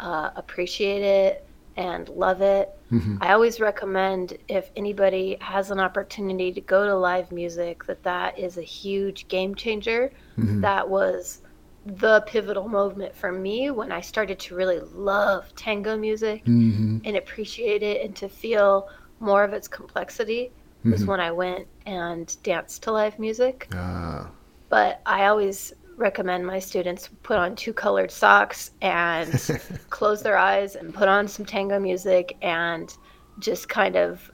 uh, 0.00 0.30
appreciate 0.36 1.02
it 1.02 1.46
and 1.76 2.08
love 2.10 2.40
it. 2.42 2.70
hmm 2.90 3.16
I 3.20 3.32
always 3.32 3.60
recommend 3.60 4.36
if 4.48 4.70
anybody 4.76 5.36
has 5.40 5.70
an 5.70 5.80
opportunity 5.80 6.52
to 6.52 6.60
go 6.60 6.86
to 6.86 6.94
live 6.96 7.32
music 7.32 7.84
that 7.86 8.02
that 8.04 8.38
is 8.38 8.58
a 8.58 8.62
huge 8.62 9.28
game 9.28 9.54
changer. 9.54 10.12
Mhm. 10.38 10.60
That 10.62 10.88
was 10.88 11.42
the 11.84 12.22
pivotal 12.26 12.68
moment 12.68 13.14
for 13.14 13.32
me 13.32 13.70
when 13.70 13.90
I 13.90 14.00
started 14.00 14.38
to 14.40 14.54
really 14.54 14.80
love 14.80 15.52
tango 15.56 15.96
music 15.96 16.42
hmm 16.46 16.98
and 17.04 17.16
appreciate 17.16 17.82
it 17.82 18.04
and 18.04 18.14
to 18.16 18.28
feel 18.28 18.88
more 19.18 19.42
of 19.44 19.52
its 19.52 19.66
complexity 19.68 20.52
was 20.84 21.02
Mhm. 21.02 21.06
when 21.08 21.20
I 21.20 21.30
went 21.32 21.66
and 21.86 22.36
danced 22.42 22.82
to 22.84 22.92
live 22.92 23.18
music. 23.18 23.68
Ah. 23.74 24.30
But 24.68 25.00
I 25.06 25.26
always 25.26 25.74
recommend 26.02 26.46
my 26.46 26.58
students 26.58 27.08
put 27.22 27.38
on 27.38 27.56
two 27.56 27.72
colored 27.72 28.10
socks 28.10 28.72
and 28.82 29.32
close 29.90 30.20
their 30.22 30.36
eyes 30.36 30.76
and 30.76 30.92
put 30.94 31.08
on 31.08 31.26
some 31.28 31.46
tango 31.46 31.78
music 31.78 32.36
and 32.42 32.96
just 33.38 33.68
kind 33.68 33.96
of 33.96 34.30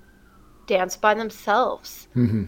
dance 0.66 0.96
by 0.96 1.14
themselves 1.14 2.08
hmm 2.14 2.44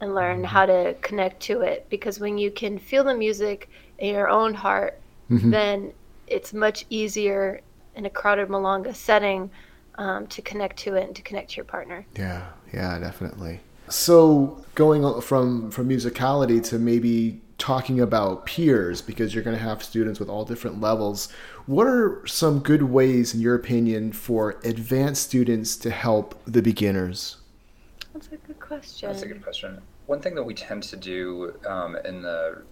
and 0.00 0.14
learn 0.14 0.42
how 0.44 0.66
to 0.66 0.94
connect 1.00 1.40
to 1.40 1.60
it 1.62 1.86
because 1.88 2.18
when 2.18 2.36
you 2.36 2.50
can 2.50 2.78
feel 2.78 3.04
the 3.04 3.14
music 3.14 3.70
in 3.98 4.12
your 4.14 4.28
own 4.28 4.52
heart 4.52 5.00
Mhm. 5.30 5.50
then 5.50 5.92
it's 6.26 6.52
much 6.52 6.84
easier 6.90 7.60
in 7.94 8.04
a 8.06 8.10
crowded 8.10 8.48
milonga 8.48 8.94
setting 8.94 9.50
um, 9.96 10.26
to 10.26 10.42
connect 10.42 10.76
to 10.78 10.94
it 10.96 11.04
and 11.06 11.16
to 11.16 11.22
connect 11.22 11.50
to 11.50 11.56
your 11.56 11.64
partner. 11.64 12.04
Yeah, 12.16 12.42
yeah, 12.72 12.98
definitely. 12.98 13.60
So 13.88 14.64
going 14.74 15.20
from 15.20 15.70
from 15.70 15.88
musicality 15.88 16.62
to 16.70 16.78
maybe 16.78 17.40
talking 17.64 17.98
about 17.98 18.44
peers 18.44 19.00
because 19.00 19.34
you're 19.34 19.42
going 19.42 19.56
to 19.56 19.62
have 19.62 19.82
students 19.82 20.20
with 20.20 20.28
all 20.28 20.44
different 20.44 20.82
levels. 20.82 21.32
What 21.64 21.86
are 21.86 22.20
some 22.26 22.58
good 22.58 22.82
ways, 22.82 23.32
in 23.32 23.40
your 23.40 23.54
opinion, 23.54 24.12
for 24.12 24.60
advanced 24.64 25.22
students 25.22 25.78
to 25.78 25.90
help 25.90 26.38
the 26.44 26.60
beginners? 26.60 27.38
That's 28.12 28.26
a 28.26 28.36
good 28.36 28.60
question. 28.60 29.08
That's 29.08 29.22
a 29.22 29.28
good 29.28 29.42
question. 29.42 29.80
One 30.04 30.20
thing 30.20 30.34
that 30.34 30.42
we 30.42 30.52
tend 30.52 30.82
to 30.82 30.96
do 30.96 31.54
um, 31.66 31.96
in 32.04 32.20
the 32.20 32.62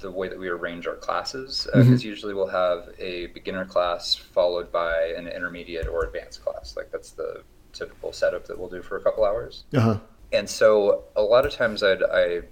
the 0.00 0.10
way 0.10 0.28
that 0.28 0.36
we 0.36 0.48
arrange 0.48 0.88
our 0.88 0.96
classes 0.96 1.68
uh, 1.72 1.76
mm-hmm. 1.76 1.92
is 1.92 2.04
usually 2.04 2.34
we'll 2.34 2.48
have 2.48 2.88
a 2.98 3.26
beginner 3.26 3.64
class 3.64 4.16
followed 4.16 4.72
by 4.72 5.14
an 5.16 5.28
intermediate 5.28 5.86
or 5.86 6.04
advanced 6.04 6.44
class. 6.44 6.76
Like 6.76 6.90
that's 6.90 7.12
the 7.12 7.44
typical 7.72 8.12
setup 8.12 8.48
that 8.48 8.58
we'll 8.58 8.68
do 8.68 8.82
for 8.82 8.96
a 8.96 9.00
couple 9.00 9.24
hours. 9.24 9.62
Uh-huh. 9.72 10.00
And 10.32 10.50
so 10.50 11.04
a 11.14 11.22
lot 11.22 11.46
of 11.46 11.52
times 11.52 11.84
I'd, 11.84 12.02
I 12.02 12.42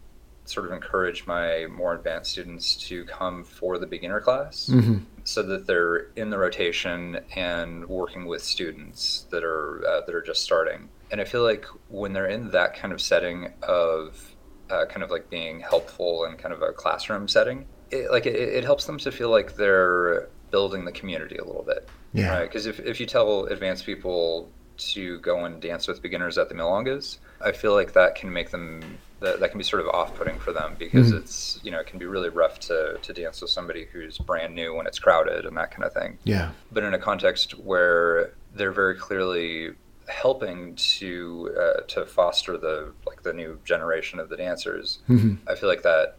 sort 0.51 0.67
of 0.67 0.73
encourage 0.73 1.27
my 1.27 1.67
more 1.67 1.95
advanced 1.95 2.33
students 2.33 2.77
to 2.89 3.05
come 3.05 3.45
for 3.45 3.79
the 3.79 3.87
beginner 3.87 4.21
class 4.21 4.69
mm-hmm. 4.71 4.99
so 5.25 5.43
that 5.43 5.67
they're 5.67 6.11
in 6.17 6.31
the 6.31 6.39
rotation 6.39 7.21
and 7.37 7.89
working 7.89 8.27
with 8.27 8.43
students 8.43 9.27
that 9.31 9.45
are 9.45 9.85
uh, 9.87 10.01
that 10.07 10.15
are 10.15 10.23
just 10.23 10.43
starting. 10.43 10.89
And 11.11 11.21
I 11.21 11.25
feel 11.25 11.43
like 11.43 11.67
when 11.89 12.13
they're 12.13 12.29
in 12.29 12.51
that 12.51 12.77
kind 12.77 12.93
of 12.93 13.01
setting 13.01 13.53
of 13.63 14.35
uh, 14.71 14.87
kind 14.87 15.03
of 15.03 15.11
like 15.11 15.29
being 15.31 15.61
helpful 15.61 16.25
in 16.25 16.37
kind 16.37 16.55
of 16.55 16.63
a 16.63 16.73
classroom 16.73 17.29
setting, 17.29 17.67
it, 17.91 18.11
like 18.11 18.27
it, 18.27 18.37
it 18.37 18.65
helps 18.65 18.85
them 18.87 18.99
to 18.99 19.11
feel 19.11 19.31
like 19.31 19.57
they're 19.57 20.29
building 20.51 20.85
the 20.85 20.93
community 20.93 21.37
a 21.37 21.45
little 21.45 21.63
bit. 21.63 21.89
Yeah. 22.13 22.39
Right. 22.39 22.43
Because 22.43 22.67
if, 22.67 22.81
if 22.81 23.01
you 23.01 23.07
tell 23.07 23.45
advanced 23.47 23.87
people 23.87 24.51
to 24.79 25.19
go 25.21 25.45
and 25.45 25.61
dance 25.61 25.87
with 25.87 26.03
beginners 26.03 26.39
at 26.39 26.49
the 26.49 26.55
Milongas, 26.55 27.19
I 27.41 27.53
feel 27.53 27.75
like 27.75 27.93
that 27.93 28.15
can 28.15 28.33
make 28.33 28.51
them 28.51 28.99
that, 29.21 29.39
that 29.41 29.51
can 29.51 29.59
be 29.59 29.65
sort 29.65 29.83
of 29.83 29.89
off-putting 29.89 30.39
for 30.39 30.53
them 30.53 30.75
because 30.79 31.09
mm-hmm. 31.09 31.19
it's 31.19 31.61
you 31.63 31.71
know 31.71 31.79
it 31.79 31.87
can 31.87 31.99
be 31.99 32.07
really 32.07 32.29
rough 32.29 32.59
to, 32.59 32.99
to 33.03 33.13
dance 33.13 33.41
with 33.41 33.51
somebody 33.51 33.87
who's 33.93 34.19
brand 34.19 34.55
new 34.55 34.75
when 34.75 34.87
it's 34.87 34.99
crowded 34.99 35.45
and 35.45 35.57
that 35.57 35.71
kind 35.71 35.85
of 35.85 35.93
thing 35.93 36.19
yeah 36.25 36.51
but 36.73 36.83
in 36.83 36.95
a 36.95 36.99
context 36.99 37.53
where 37.59 38.33
they're 38.55 38.73
very 38.73 38.97
clearly 38.97 39.71
helping 40.09 40.75
to 40.75 41.55
uh, 41.59 41.81
to 41.83 42.05
foster 42.05 42.59
the 42.59 42.93
like 43.07 43.23
the 43.23 43.33
new 43.33 43.59
generation 43.65 44.19
of 44.19 44.29
the 44.29 44.37
dancers 44.37 44.99
mm-hmm. 45.09 45.35
i 45.49 45.55
feel 45.55 45.69
like 45.69 45.83
that 45.83 46.17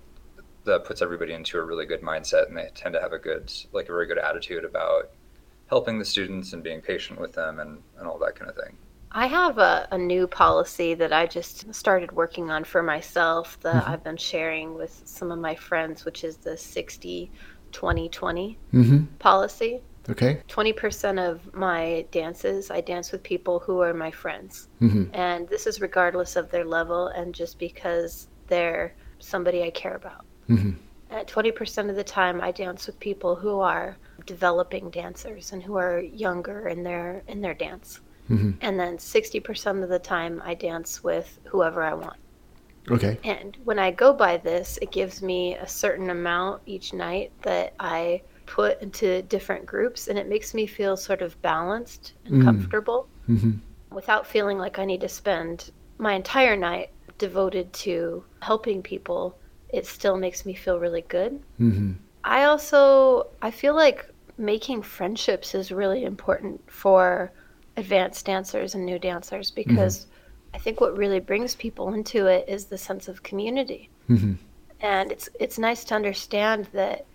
that 0.64 0.86
puts 0.86 1.02
everybody 1.02 1.34
into 1.34 1.58
a 1.58 1.64
really 1.64 1.86
good 1.86 2.02
mindset 2.02 2.48
and 2.48 2.56
they 2.56 2.70
tend 2.76 2.94
to 2.94 3.02
have 3.02 3.14
a 3.14 3.20
good 3.20 3.52
like 3.74 3.86
a 3.86 3.92
very 3.92 4.06
good 4.06 4.20
attitude 4.20 4.64
about 4.64 5.10
helping 5.68 5.98
the 5.98 6.06
students 6.06 6.54
and 6.54 6.64
being 6.64 6.82
patient 6.82 7.20
with 7.20 7.34
them 7.34 7.60
and, 7.60 7.82
and 7.98 8.08
all 8.08 8.20
that 8.20 8.36
kind 8.36 8.50
of 8.50 8.56
thing 8.56 8.78
I 9.14 9.28
have 9.28 9.58
a, 9.58 9.88
a, 9.92 9.98
new 9.98 10.26
policy 10.26 10.94
that 10.94 11.12
I 11.12 11.28
just 11.28 11.74
started 11.74 12.14
working 12.14 12.50
on 12.50 12.64
for 12.64 12.82
myself 12.82 13.60
that 13.62 13.76
mm-hmm. 13.76 13.92
I've 13.92 14.04
been 14.04 14.18
sharing 14.18 14.74
with 14.74 15.02
some 15.06 15.32
of 15.32 15.40
my 15.40 15.56
friends, 15.56 16.06
which 16.06 16.24
is 16.24 16.38
the 16.38 16.56
60 16.58 17.32
20 17.72 18.10
20 18.10 18.60
mm-hmm. 18.74 19.04
policy. 19.20 19.82
Okay. 20.10 20.42
20% 20.48 21.30
of 21.30 21.54
my 21.54 22.06
dances, 22.12 22.72
I 22.72 22.82
dance 22.82 23.12
with 23.12 23.22
people 23.22 23.60
who 23.60 23.82
are 23.82 23.94
my 23.94 24.12
friends. 24.12 24.68
Mm-hmm. 24.82 25.14
And 25.14 25.48
this 25.48 25.68
is 25.68 25.80
regardless 25.80 26.36
of 26.36 26.50
their 26.50 26.66
level 26.66 27.08
and 27.08 27.36
just 27.36 27.60
because 27.60 28.28
they're 28.48 28.96
somebody 29.20 29.62
I 29.62 29.70
care 29.70 29.96
about. 29.96 30.26
Mm-hmm. 30.50 30.72
At 31.12 31.28
20% 31.28 31.90
of 31.90 31.96
the 31.96 32.04
time, 32.04 32.42
I 32.42 32.52
dance 32.52 32.88
with 32.88 33.00
people 33.00 33.36
who 33.36 33.60
are 33.60 33.98
developing 34.26 34.90
dancers 34.90 35.52
and 35.52 35.62
who 35.62 35.76
are 35.76 36.00
younger 36.00 36.68
in 36.68 36.84
their 36.84 37.22
in 37.28 37.42
their 37.42 37.54
dance. 37.54 38.00
Mm-hmm. 38.32 38.52
And 38.62 38.80
then 38.80 38.98
60% 38.98 39.84
of 39.84 39.90
the 39.90 40.00
time, 40.00 40.42
I 40.46 40.54
dance 40.54 41.04
with 41.04 41.40
whoever 41.46 41.84
I 41.84 41.94
want. 41.94 42.18
Okay. 42.90 43.20
And 43.24 43.58
when 43.64 43.78
I 43.78 43.92
go 43.92 44.14
by 44.14 44.38
this, 44.38 44.80
it 44.82 44.92
gives 44.92 45.22
me 45.22 45.56
a 45.56 45.68
certain 45.68 46.10
amount 46.10 46.62
each 46.66 46.94
night 46.94 47.32
that 47.44 47.74
I 47.80 48.22
put 48.46 48.82
into 48.82 49.22
different 49.24 49.66
groups, 49.66 50.08
and 50.08 50.18
it 50.18 50.28
makes 50.28 50.54
me 50.54 50.66
feel 50.66 50.98
sort 50.98 51.22
of 51.22 51.40
balanced 51.42 52.14
and 52.26 52.36
mm 52.36 52.44
comfortable 52.44 53.08
mm-hmm. 53.30 53.52
without 53.96 54.26
feeling 54.26 54.58
like 54.58 54.80
I 54.80 54.86
need 54.86 55.02
to 55.02 55.10
spend 55.10 55.72
my 56.00 56.14
entire 56.14 56.58
night 56.58 56.90
devoted 57.18 57.72
to 57.74 58.24
helping 58.42 58.82
people. 58.82 59.38
It 59.70 59.86
still 59.86 60.18
makes 60.18 60.46
me 60.46 60.54
feel 60.54 60.80
really 60.80 61.04
good. 61.04 61.40
Mm-hmm. 61.60 61.94
I 62.24 62.46
also 62.46 63.28
I 63.42 63.52
feel 63.52 63.76
like 63.76 64.12
making 64.38 64.82
friendships 64.82 65.54
is 65.54 65.72
really 65.72 66.04
important 66.04 66.60
for 66.70 67.32
advanced 67.78 68.26
dancers 68.26 68.76
and 68.76 68.86
new 68.86 69.00
dancers 69.00 69.52
mm-hmm. 69.52 69.70
because 69.70 70.00
mm-hmm. 70.00 70.56
I 70.56 70.58
think 70.58 70.82
what 70.82 70.98
really 70.98 71.20
brings 71.20 71.56
people 71.56 71.94
into 71.94 72.28
it 72.28 72.46
is 72.48 72.66
the 72.66 72.78
sense 72.78 73.08
of 73.08 73.24
community. 73.24 73.90
Mm-hmm. 74.10 74.34
And 74.82 75.12
it's 75.12 75.30
it's 75.40 75.60
nice 75.60 75.84
to 75.86 75.96
understand 75.96 76.68
that 76.74 77.06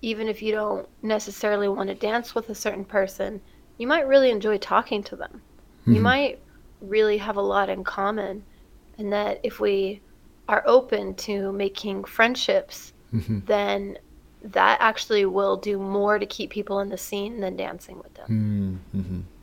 even 0.00 0.28
if 0.28 0.42
you 0.42 0.52
don't 0.52 0.88
necessarily 1.02 1.68
want 1.68 1.88
to 1.88 1.94
dance 1.94 2.34
with 2.34 2.48
a 2.50 2.54
certain 2.54 2.84
person, 2.84 3.40
you 3.78 3.86
might 3.86 4.06
really 4.06 4.30
enjoy 4.30 4.58
talking 4.58 5.02
to 5.04 5.16
them. 5.16 5.42
Mm-hmm. 5.82 5.94
You 5.94 6.00
might 6.00 6.38
really 6.80 7.18
have 7.18 7.36
a 7.36 7.42
lot 7.42 7.68
in 7.68 7.84
common 7.84 8.44
and 8.96 9.12
that 9.12 9.40
if 9.42 9.60
we 9.60 10.00
are 10.48 10.62
open 10.66 11.14
to 11.14 11.52
making 11.52 12.04
friendships, 12.04 12.92
mm-hmm. 13.14 13.40
then 13.46 13.98
that 14.42 14.78
actually 14.80 15.26
will 15.26 15.56
do 15.56 15.78
more 15.78 16.18
to 16.18 16.26
keep 16.26 16.50
people 16.50 16.80
in 16.80 16.88
the 16.88 16.96
scene 16.96 17.40
than 17.40 17.56
dancing 17.56 17.98
with 17.98 18.14
them. 18.14 18.26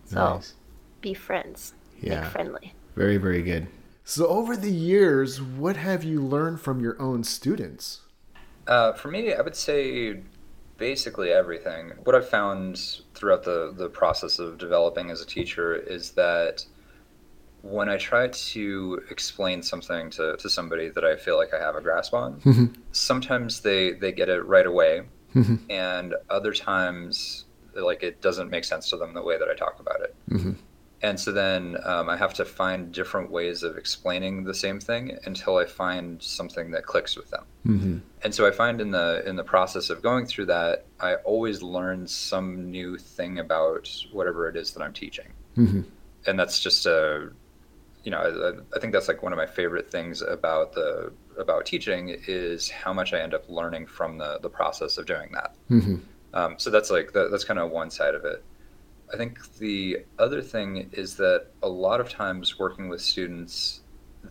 So 0.05 0.35
nice. 0.35 0.53
be 1.01 1.13
friends. 1.13 1.73
Yeah. 2.01 2.21
Make 2.21 2.31
friendly. 2.31 2.73
Very, 2.95 3.17
very 3.17 3.41
good. 3.41 3.67
So 4.03 4.27
over 4.27 4.55
the 4.55 4.71
years, 4.71 5.41
what 5.41 5.77
have 5.77 6.03
you 6.03 6.21
learned 6.21 6.61
from 6.61 6.79
your 6.79 7.01
own 7.01 7.23
students? 7.23 8.01
Uh, 8.67 8.93
for 8.93 9.09
me, 9.09 9.33
I 9.33 9.41
would 9.41 9.55
say 9.55 10.21
basically 10.77 11.31
everything. 11.31 11.93
What 12.03 12.15
I've 12.15 12.29
found 12.29 13.01
throughout 13.13 13.43
the, 13.43 13.73
the 13.75 13.89
process 13.89 14.39
of 14.39 14.57
developing 14.57 15.09
as 15.09 15.21
a 15.21 15.25
teacher 15.25 15.75
is 15.75 16.11
that 16.11 16.65
when 17.61 17.89
I 17.89 17.97
try 17.97 18.27
to 18.27 19.01
explain 19.09 19.63
something 19.63 20.11
to, 20.11 20.37
to 20.37 20.49
somebody 20.49 20.89
that 20.89 21.03
I 21.03 21.15
feel 21.15 21.37
like 21.37 21.53
I 21.53 21.59
have 21.59 21.75
a 21.75 21.81
grasp 21.81 22.13
on, 22.13 22.39
mm-hmm. 22.41 22.65
sometimes 22.91 23.61
they, 23.61 23.93
they 23.93 24.11
get 24.11 24.29
it 24.29 24.45
right 24.45 24.67
away. 24.67 25.03
Mm-hmm. 25.33 25.55
And 25.69 26.15
other 26.29 26.53
times 26.53 27.44
like 27.83 28.03
it 28.03 28.21
doesn't 28.21 28.49
make 28.49 28.63
sense 28.63 28.89
to 28.89 28.97
them 28.97 29.13
the 29.13 29.21
way 29.21 29.37
that 29.37 29.47
I 29.49 29.55
talk 29.55 29.79
about 29.79 30.01
it. 30.01 30.15
Mm-hmm. 30.29 30.51
And 31.01 31.19
so 31.19 31.31
then 31.31 31.77
um, 31.83 32.09
I 32.09 32.17
have 32.17 32.33
to 32.35 32.45
find 32.45 32.91
different 32.91 33.29
ways 33.29 33.63
of 33.63 33.77
explaining 33.77 34.43
the 34.43 34.53
same 34.53 34.79
thing 34.79 35.17
until 35.25 35.57
I 35.57 35.65
find 35.65 36.21
something 36.23 36.71
that 36.71 36.85
clicks 36.85 37.15
with 37.15 37.29
them. 37.29 37.45
Mm-hmm. 37.67 37.97
And 38.23 38.33
so 38.33 38.47
I 38.47 38.51
find 38.51 38.81
in 38.81 38.91
the 38.91 39.21
in 39.27 39.35
the 39.35 39.43
process 39.43 39.89
of 39.89 40.01
going 40.01 40.25
through 40.25 40.47
that, 40.47 40.85
I 40.99 41.15
always 41.15 41.61
learn 41.61 42.07
some 42.07 42.71
new 42.71 42.97
thing 42.97 43.39
about 43.39 43.87
whatever 44.13 44.47
it 44.49 44.55
is 44.55 44.71
that 44.71 44.81
I'm 44.81 44.93
teaching. 44.93 45.27
Mm-hmm. 45.57 45.81
And 46.27 46.39
that's 46.39 46.59
just 46.59 46.87
a, 46.87 47.29
you 48.03 48.09
know, 48.09 48.17
I, 48.17 48.75
I 48.75 48.79
think 48.79 48.93
that's 48.93 49.07
like 49.07 49.21
one 49.21 49.31
of 49.31 49.37
my 49.37 49.45
favorite 49.45 49.91
things 49.91 50.21
about 50.21 50.73
the 50.73 51.11
about 51.37 51.65
teaching 51.65 52.17
is 52.27 52.69
how 52.69 52.93
much 52.93 53.13
I 53.13 53.19
end 53.19 53.33
up 53.33 53.47
learning 53.49 53.87
from 53.87 54.17
the 54.17 54.39
the 54.41 54.49
process 54.49 54.97
of 54.97 55.05
doing 55.05 55.29
that. 55.33 55.55
Mm-hmm. 55.69 55.97
Um, 56.35 56.55
so 56.57 56.69
that's 56.69 56.91
like 56.91 57.13
that, 57.13 57.31
that's 57.31 57.45
kind 57.45 57.59
of 57.59 57.71
one 57.71 57.89
side 57.89 58.13
of 58.13 58.25
it. 58.25 58.43
I 59.11 59.17
think 59.17 59.55
the 59.57 59.99
other 60.19 60.41
thing 60.41 60.89
is 60.91 61.15
that 61.15 61.47
a 61.63 61.69
lot 61.69 62.01
of 62.01 62.09
times 62.09 62.59
working 62.59 62.89
with 62.89 63.01
students, 63.01 63.81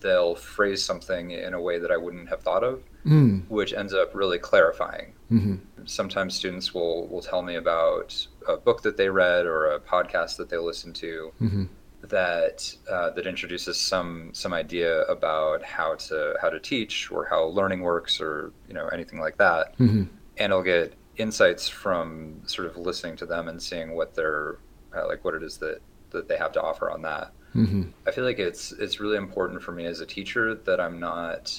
they'll 0.01 0.35
phrase 0.35 0.85
something 0.85 1.31
in 1.31 1.55
a 1.55 1.61
way 1.61 1.79
that 1.79 1.91
I 1.91 1.97
wouldn't 1.97 2.29
have 2.29 2.43
thought 2.43 2.65
of, 2.65 2.83
mm. 3.07 3.49
which 3.49 3.73
ends 3.73 3.95
up 3.95 4.15
really 4.15 4.39
clarifying. 4.39 5.15
Mm-hmm. 5.33 5.57
Sometimes 5.87 6.35
students 6.35 6.75
will 6.75 7.09
will 7.09 7.23
tell 7.23 7.43
me 7.43 7.57
about 7.57 8.27
a 8.47 8.57
book 8.57 8.83
that 8.83 8.97
they 8.97 9.09
read 9.09 9.47
or 9.47 9.67
a 9.67 9.81
podcast 9.81 10.37
that 10.37 10.51
they 10.51 10.59
listened 10.59 10.97
to. 10.97 11.33
Mm-hmm. 11.41 11.65
That 12.09 12.77
uh, 12.91 13.11
that 13.11 13.27
introduces 13.27 13.81
some 13.81 14.31
some 14.35 14.53
idea 14.53 15.05
about 15.05 15.63
how 15.63 15.95
to 15.95 16.35
how 16.43 16.51
to 16.51 16.61
teach 16.61 17.11
or 17.11 17.25
how 17.25 17.45
learning 17.45 17.81
works 17.81 18.21
or 18.21 18.53
you 18.69 18.75
know 18.75 18.89
anything 18.89 19.21
like 19.21 19.39
that, 19.39 19.79
mm-hmm. 19.79 20.05
and 20.37 20.53
I'll 20.53 20.63
get 20.63 20.93
insights 21.17 21.69
from 21.69 22.41
sort 22.47 22.69
of 22.69 22.77
listening 22.77 23.17
to 23.17 23.27
them 23.27 23.49
and 23.49 23.63
seeing 23.63 23.95
what 23.95 24.15
they're 24.15 24.59
uh, 24.97 25.07
like 25.07 25.25
what 25.25 25.35
it 25.35 25.43
is 25.43 25.59
that 25.59 25.81
that 26.11 26.29
they 26.29 26.37
have 26.37 26.53
to 26.53 26.63
offer 26.63 26.91
on 26.91 27.03
that. 27.03 27.33
Mm-hmm. 27.55 27.85
I 28.07 28.11
feel 28.11 28.25
like 28.25 28.39
it's 28.39 28.73
it's 28.73 29.01
really 29.01 29.17
important 29.17 29.63
for 29.63 29.73
me 29.73 29.87
as 29.87 30.01
a 30.01 30.07
teacher 30.07 30.55
that 30.55 30.81
I'm 30.81 30.99
not 30.99 31.57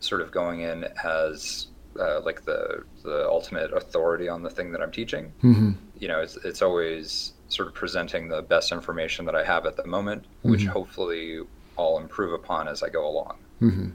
sort 0.00 0.20
of 0.20 0.30
going 0.30 0.60
in 0.60 0.84
as 1.04 1.68
uh, 1.98 2.20
like 2.20 2.44
the 2.44 2.84
the 3.02 3.26
ultimate 3.28 3.72
authority 3.72 4.28
on 4.28 4.42
the 4.42 4.50
thing 4.50 4.70
that 4.72 4.82
I'm 4.82 4.92
teaching. 4.92 5.32
Mm-hmm. 5.42 5.72
You 5.98 6.08
know, 6.08 6.20
it's 6.20 6.36
it's 6.44 6.62
always 6.62 7.32
sort 7.48 7.68
of 7.68 7.74
presenting 7.74 8.28
the 8.28 8.42
best 8.42 8.72
information 8.72 9.24
that 9.26 9.34
I 9.34 9.44
have 9.44 9.66
at 9.66 9.76
the 9.76 9.86
moment, 9.86 10.22
mm-hmm. 10.24 10.50
which 10.50 10.66
hopefully 10.66 11.40
I'll 11.78 11.98
improve 11.98 12.32
upon 12.32 12.68
as 12.68 12.82
I 12.82 12.88
go 12.88 13.06
along. 13.06 13.38
Mm-hmm. 13.62 13.90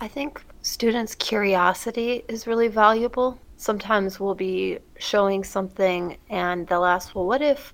I 0.00 0.08
think 0.08 0.42
students' 0.62 1.14
curiosity 1.14 2.22
is 2.28 2.46
really 2.46 2.68
valuable 2.68 3.38
sometimes 3.56 4.20
we'll 4.20 4.34
be 4.34 4.78
showing 4.98 5.44
something 5.44 6.16
and 6.30 6.66
they'll 6.66 6.84
ask, 6.84 7.14
well, 7.14 7.26
what 7.26 7.42
if 7.42 7.72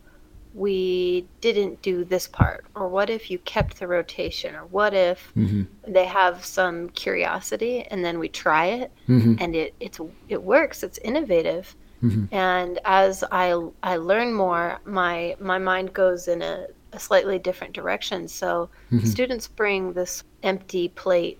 we 0.54 1.26
didn't 1.40 1.80
do 1.80 2.04
this 2.04 2.28
part 2.28 2.64
or 2.74 2.86
what 2.88 3.08
if 3.08 3.30
you 3.30 3.38
kept 3.40 3.78
the 3.80 3.86
rotation 3.86 4.54
or 4.54 4.66
what 4.66 4.92
if 4.92 5.32
Mm-hmm. 5.34 5.62
they 5.92 6.04
have 6.04 6.44
some 6.44 6.90
curiosity 6.90 7.82
and 7.90 8.04
then 8.04 8.18
we 8.18 8.28
try 8.28 8.66
it 8.66 8.92
Mm-hmm. 9.08 9.34
and 9.40 9.56
it 9.56 9.74
it's 9.80 9.98
it 10.28 10.42
works 10.42 10.82
it's 10.82 10.98
innovative 10.98 11.74
Mhm. 12.02 12.28
and 12.32 12.78
as 12.84 13.24
i 13.32 13.46
i 13.82 13.96
learn 13.96 14.34
more 14.34 14.78
my 14.84 15.36
my 15.40 15.56
mind 15.58 15.94
goes 15.94 16.28
in 16.28 16.42
a, 16.42 16.66
a 16.92 16.98
slightly 16.98 17.38
different 17.38 17.72
direction 17.72 18.28
so 18.28 18.68
Mhm. 18.90 19.06
students 19.06 19.48
bring 19.48 19.94
this 19.94 20.22
empty 20.42 20.88
plate 20.90 21.38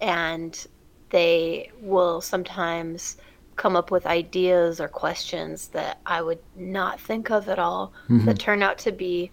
and 0.00 0.66
they 1.10 1.70
will 1.80 2.20
sometimes 2.20 3.18
come 3.58 3.76
up 3.76 3.90
with 3.90 4.06
ideas 4.06 4.80
or 4.80 4.88
questions 4.88 5.68
that 5.68 5.98
i 6.06 6.18
would 6.22 6.38
not 6.56 6.98
think 7.08 7.30
of 7.30 7.48
at 7.48 7.58
all 7.58 7.92
Mhm. 8.08 8.24
that 8.26 8.38
turn 8.38 8.62
out 8.62 8.78
to 8.78 8.92
be 8.92 9.30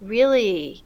really 0.00 0.82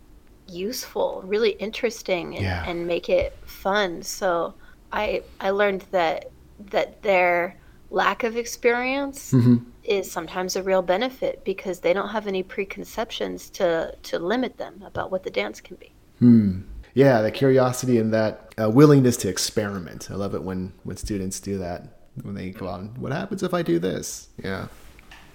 useful 0.49 1.23
really 1.27 1.51
interesting 1.53 2.35
and, 2.37 2.45
Yeah. 2.45 2.65
and 2.69 2.87
make 2.87 3.09
it 3.09 3.37
fun 3.45 4.03
so 4.03 4.55
i 4.93 5.23
i 5.41 5.51
learned 5.51 5.85
that 5.91 6.31
that 6.71 7.03
their 7.03 7.57
lack 7.91 8.23
of 8.25 8.37
experience 8.37 9.33
Mm-hmm. 9.33 9.57
is 9.85 10.11
sometimes 10.11 10.57
a 10.57 10.63
real 10.63 10.83
benefit 10.83 11.45
because 11.45 11.81
they 11.81 11.93
don't 11.93 12.09
have 12.11 12.27
any 12.27 12.43
preconceptions 12.43 13.51
to 13.51 13.95
to 14.05 14.19
limit 14.19 14.57
them 14.59 14.83
about 14.87 15.11
what 15.11 15.23
the 15.25 15.31
dance 15.31 15.61
can 15.61 15.77
be 15.77 15.93
Hmm. 16.19 16.61
Yeah, 16.95 17.21
the 17.21 17.31
curiosity 17.31 17.99
and 17.99 18.11
that 18.15 18.55
uh, 18.59 18.71
willingness 18.71 19.19
to 19.19 19.29
experiment. 19.29 20.09
I 20.11 20.15
love 20.15 20.35
it 20.35 20.43
when 20.43 20.73
when 20.85 20.97
students 20.97 21.41
do 21.41 21.59
that. 21.59 21.96
When 22.23 22.35
they 22.35 22.51
go 22.51 22.67
on, 22.69 22.89
what 22.99 23.13
happens 23.13 23.43
if 23.43 23.53
I 23.55 23.63
do 23.63 23.79
this? 23.79 24.29
Yeah. 24.43 24.67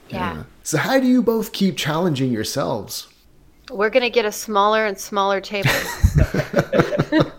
Yeah. 0.10 0.44
So 0.64 0.78
how 0.78 1.00
do 1.00 1.08
you 1.08 1.22
both 1.22 1.52
keep 1.54 1.78
challenging 1.78 2.32
yourselves? 2.32 3.08
we're 3.72 3.90
going 3.92 4.04
to 4.04 4.10
get 4.10 4.26
a 4.26 4.32
smaller 4.34 4.86
and 4.86 5.00
smaller 5.00 5.40
table 5.40 5.70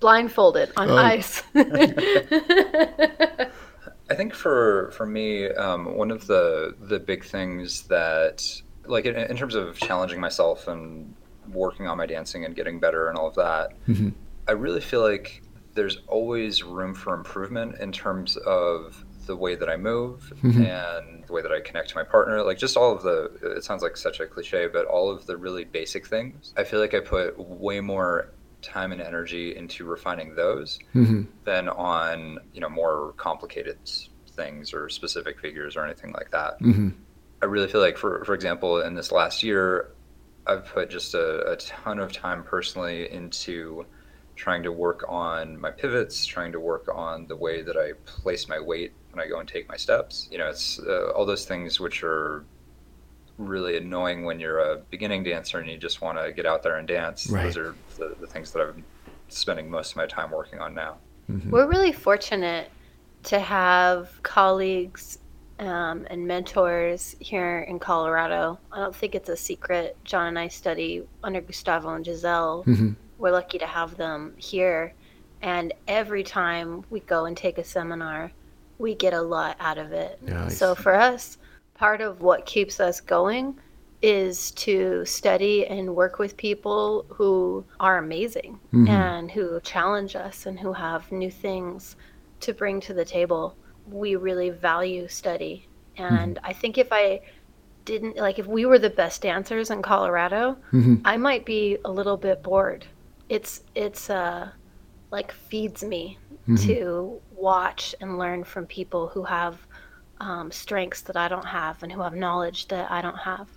blindfolded 0.00 0.70
on 0.76 0.90
Oh. 0.90 0.96
ice 0.96 1.42
I 1.54 3.46
think 4.14 4.34
for 4.34 4.90
for 4.96 5.06
me, 5.06 5.48
um, 5.52 5.96
one 5.96 6.10
of 6.10 6.26
the 6.26 6.74
the 6.80 6.98
big 6.98 7.24
things 7.24 7.82
that, 7.84 8.44
like 8.86 9.06
in, 9.06 9.14
in 9.16 9.36
terms 9.36 9.54
of 9.54 9.78
challenging 9.78 10.20
myself 10.20 10.66
and 10.68 11.14
working 11.52 11.86
on 11.86 11.96
my 11.96 12.06
dancing 12.06 12.44
and 12.44 12.54
getting 12.56 12.80
better 12.80 13.08
and 13.08 13.16
all 13.16 13.28
of 13.28 13.34
that, 13.36 13.70
Mhm. 13.88 14.12
I 14.48 14.52
really 14.52 14.80
feel 14.80 15.00
like 15.00 15.42
there's 15.74 15.98
always 16.08 16.62
room 16.62 16.94
for 16.94 17.14
improvement 17.14 17.76
in 17.80 17.92
terms 17.92 18.36
of 18.36 19.04
the 19.26 19.36
way 19.36 19.54
that 19.54 19.68
I 19.68 19.76
move 19.76 20.32
Mhm. 20.42 20.66
and 20.66 21.24
the 21.26 21.32
way 21.32 21.42
that 21.42 21.52
I 21.52 21.60
connect 21.60 21.90
to 21.90 21.96
my 21.96 22.02
partner. 22.02 22.42
Like 22.42 22.58
just 22.58 22.76
all 22.76 22.92
of 22.94 23.02
the, 23.02 23.30
it 23.56 23.64
sounds 23.64 23.82
like 23.82 23.96
such 23.96 24.18
a 24.20 24.26
cliche, 24.26 24.66
but 24.66 24.86
all 24.86 25.10
of 25.10 25.26
the 25.26 25.36
really 25.36 25.64
basic 25.64 26.06
things. 26.06 26.52
I 26.56 26.64
feel 26.64 26.80
like 26.80 26.94
I 26.94 27.00
put 27.00 27.38
way 27.38 27.80
more 27.80 28.30
time 28.62 28.92
and 28.92 29.00
energy 29.00 29.56
into 29.56 29.84
refining 29.84 30.34
those 30.34 30.78
Mm-hmm. 30.94 31.22
than 31.44 31.68
on 31.68 32.40
you 32.52 32.60
know 32.60 32.68
more 32.68 33.14
complicated 33.16 33.78
things 34.28 34.72
or 34.74 34.88
specific 34.88 35.38
figures 35.40 35.76
or 35.76 35.84
anything 35.84 36.12
like 36.12 36.30
that. 36.32 36.60
Mm-hmm. 36.60 36.88
I 37.42 37.46
really 37.46 37.68
feel 37.68 37.80
like, 37.80 37.96
for 37.96 38.24
for 38.24 38.34
example, 38.34 38.80
in 38.80 38.94
this 38.94 39.12
last 39.12 39.42
year, 39.42 39.92
I've 40.46 40.66
put 40.66 40.90
just 40.90 41.14
a, 41.14 41.52
a 41.52 41.56
ton 41.56 41.98
of 42.00 42.12
time 42.12 42.42
personally 42.42 43.10
into 43.10 43.86
trying 44.40 44.62
to 44.62 44.72
work 44.72 45.04
on 45.06 45.60
my 45.60 45.70
pivots, 45.70 46.24
trying 46.24 46.50
to 46.50 46.58
work 46.58 46.88
on 46.90 47.26
the 47.26 47.36
way 47.36 47.60
that 47.60 47.76
I 47.76 47.92
place 48.06 48.48
my 48.48 48.58
weight 48.58 48.90
when 49.10 49.22
I 49.22 49.28
go 49.28 49.38
and 49.38 49.46
take 49.46 49.68
my 49.68 49.76
steps. 49.76 50.28
You 50.32 50.38
know, 50.38 50.48
it's 50.48 50.80
uh, 50.80 51.10
all 51.14 51.26
those 51.26 51.44
things 51.44 51.78
which 51.78 52.02
are 52.02 52.42
really 53.36 53.76
annoying 53.76 54.24
when 54.24 54.40
you're 54.40 54.60
a 54.60 54.76
beginning 54.90 55.24
dancer 55.24 55.58
and 55.58 55.70
you 55.70 55.76
just 55.76 56.00
want 56.00 56.16
to 56.16 56.32
get 56.32 56.46
out 56.46 56.62
there 56.62 56.76
and 56.76 56.88
dance. 56.88 57.28
Right. 57.28 57.42
Those 57.44 57.58
are 57.58 57.74
the, 57.98 58.16
the 58.18 58.26
things 58.26 58.50
that 58.52 58.62
I'm 58.62 58.82
spending 59.28 59.70
most 59.70 59.90
of 59.90 59.98
my 59.98 60.06
time 60.06 60.30
working 60.30 60.58
on 60.58 60.74
now. 60.74 60.96
Mm-hmm. 61.30 61.50
We're 61.50 61.68
really 61.68 61.92
fortunate 61.92 62.70
to 63.24 63.38
have 63.38 64.22
colleagues 64.22 65.18
um, 65.58 66.06
and 66.08 66.26
mentors 66.26 67.14
here 67.20 67.60
in 67.68 67.78
Colorado. 67.78 68.58
I 68.72 68.78
don't 68.78 68.96
think 68.96 69.14
it's 69.14 69.28
a 69.28 69.36
secret. 69.36 69.98
John 70.04 70.28
and 70.28 70.38
I 70.38 70.48
study 70.48 71.02
under 71.22 71.42
Gustavo 71.42 71.92
and 71.92 72.06
Giselle. 72.06 72.64
Mm-hmm. 72.66 72.92
We're 73.20 73.30
lucky 73.32 73.58
to 73.58 73.66
have 73.66 73.96
them 73.96 74.34
here. 74.38 74.94
And 75.42 75.72
every 75.86 76.24
time 76.24 76.84
we 76.90 77.00
go 77.00 77.26
and 77.26 77.36
take 77.36 77.58
a 77.58 77.64
seminar, 77.64 78.32
we 78.78 78.94
get 78.94 79.12
a 79.14 79.20
lot 79.22 79.56
out 79.60 79.78
of 79.78 79.92
it. 79.92 80.20
Nice. 80.22 80.56
So 80.58 80.74
for 80.74 80.94
us, 80.94 81.38
part 81.74 82.00
of 82.00 82.20
what 82.22 82.46
keeps 82.46 82.80
us 82.80 83.00
going 83.00 83.58
is 84.02 84.50
to 84.52 85.04
study 85.04 85.66
and 85.66 85.94
work 85.94 86.18
with 86.18 86.36
people 86.38 87.04
who 87.10 87.62
are 87.78 87.98
amazing 87.98 88.58
Mhm. 88.72 88.88
and 88.88 89.30
who 89.30 89.60
challenge 89.60 90.16
us 90.16 90.46
and 90.46 90.58
who 90.58 90.72
have 90.72 91.12
new 91.12 91.30
things 91.30 91.96
to 92.40 92.54
bring 92.54 92.80
to 92.80 92.94
the 92.94 93.04
table. 93.04 93.54
We 93.90 94.16
really 94.16 94.48
value 94.48 95.06
study. 95.08 95.68
And 95.98 96.38
I 96.42 96.54
think 96.54 96.78
if 96.78 96.88
I 96.90 97.20
didn't 97.84 98.16
like 98.16 98.38
if 98.38 98.46
we 98.46 98.64
were 98.66 98.78
the 98.78 98.88
best 98.90 99.20
dancers 99.22 99.70
in 99.70 99.82
Colorado, 99.82 100.56
Mm-hmm. 100.72 100.96
I 101.04 101.16
might 101.18 101.44
be 101.44 101.76
a 101.84 101.90
little 101.90 102.16
bit 102.16 102.42
bored. 102.42 102.86
It's 103.30 103.62
it's 103.74 104.10
uh 104.10 104.50
like 105.10 105.32
feeds 105.32 105.82
me 105.82 106.18
Mhm. 106.48 106.66
to 106.66 107.20
watch 107.32 107.94
and 108.00 108.18
learn 108.18 108.44
from 108.44 108.66
people 108.66 109.08
who 109.08 109.22
have 109.24 109.66
um, 110.20 110.50
strengths 110.50 111.00
that 111.02 111.16
I 111.16 111.28
don't 111.28 111.46
have 111.46 111.82
and 111.82 111.90
who 111.92 112.00
have 112.02 112.14
knowledge 112.14 112.68
that 112.68 112.90
I 112.90 113.00
don't 113.02 113.16
have. 113.18 113.48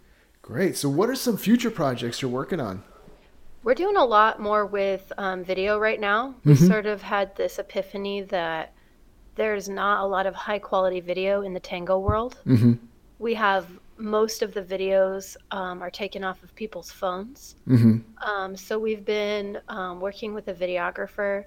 Great. 0.42 0.78
So, 0.78 0.88
what 0.90 1.10
are 1.10 1.16
some 1.16 1.36
future 1.38 1.72
projects 1.72 2.22
you're 2.22 2.32
working 2.32 2.60
on? 2.62 2.84
We're 3.64 3.74
doing 3.76 3.98
a 3.98 4.06
lot 4.06 4.40
more 4.40 4.66
with 4.66 5.12
um, 5.18 5.44
video 5.44 5.78
right 5.78 6.00
now. 6.00 6.36
We 6.46 6.54
Mhm. 6.54 6.68
sort 6.68 6.86
of 6.86 7.02
had 7.02 7.36
this 7.36 7.60
epiphany 7.60 8.22
that 8.24 8.74
there's 9.36 9.68
not 9.70 10.04
a 10.04 10.08
lot 10.08 10.26
of 10.26 10.36
high 10.36 10.60
quality 10.60 11.00
video 11.02 11.42
in 11.42 11.54
the 11.54 11.60
tango 11.60 11.98
world. 12.00 12.38
Mm-hmm. 12.46 12.74
We 13.20 13.34
have 13.36 13.66
most 14.04 14.42
of 14.42 14.54
the 14.54 14.62
videos 14.62 15.38
um, 15.52 15.82
are 15.82 15.90
taken 15.90 16.26
off 16.26 16.44
of 16.44 16.54
people's 16.56 16.92
phones. 16.92 17.56
Mm-hmm. 17.66 18.00
Um, 18.30 18.58
so 18.58 18.78
we've 18.78 19.06
been 19.06 19.60
um, 19.70 20.02
working 20.02 20.34
with 20.34 20.50
a 20.50 20.54
videographer 20.54 21.46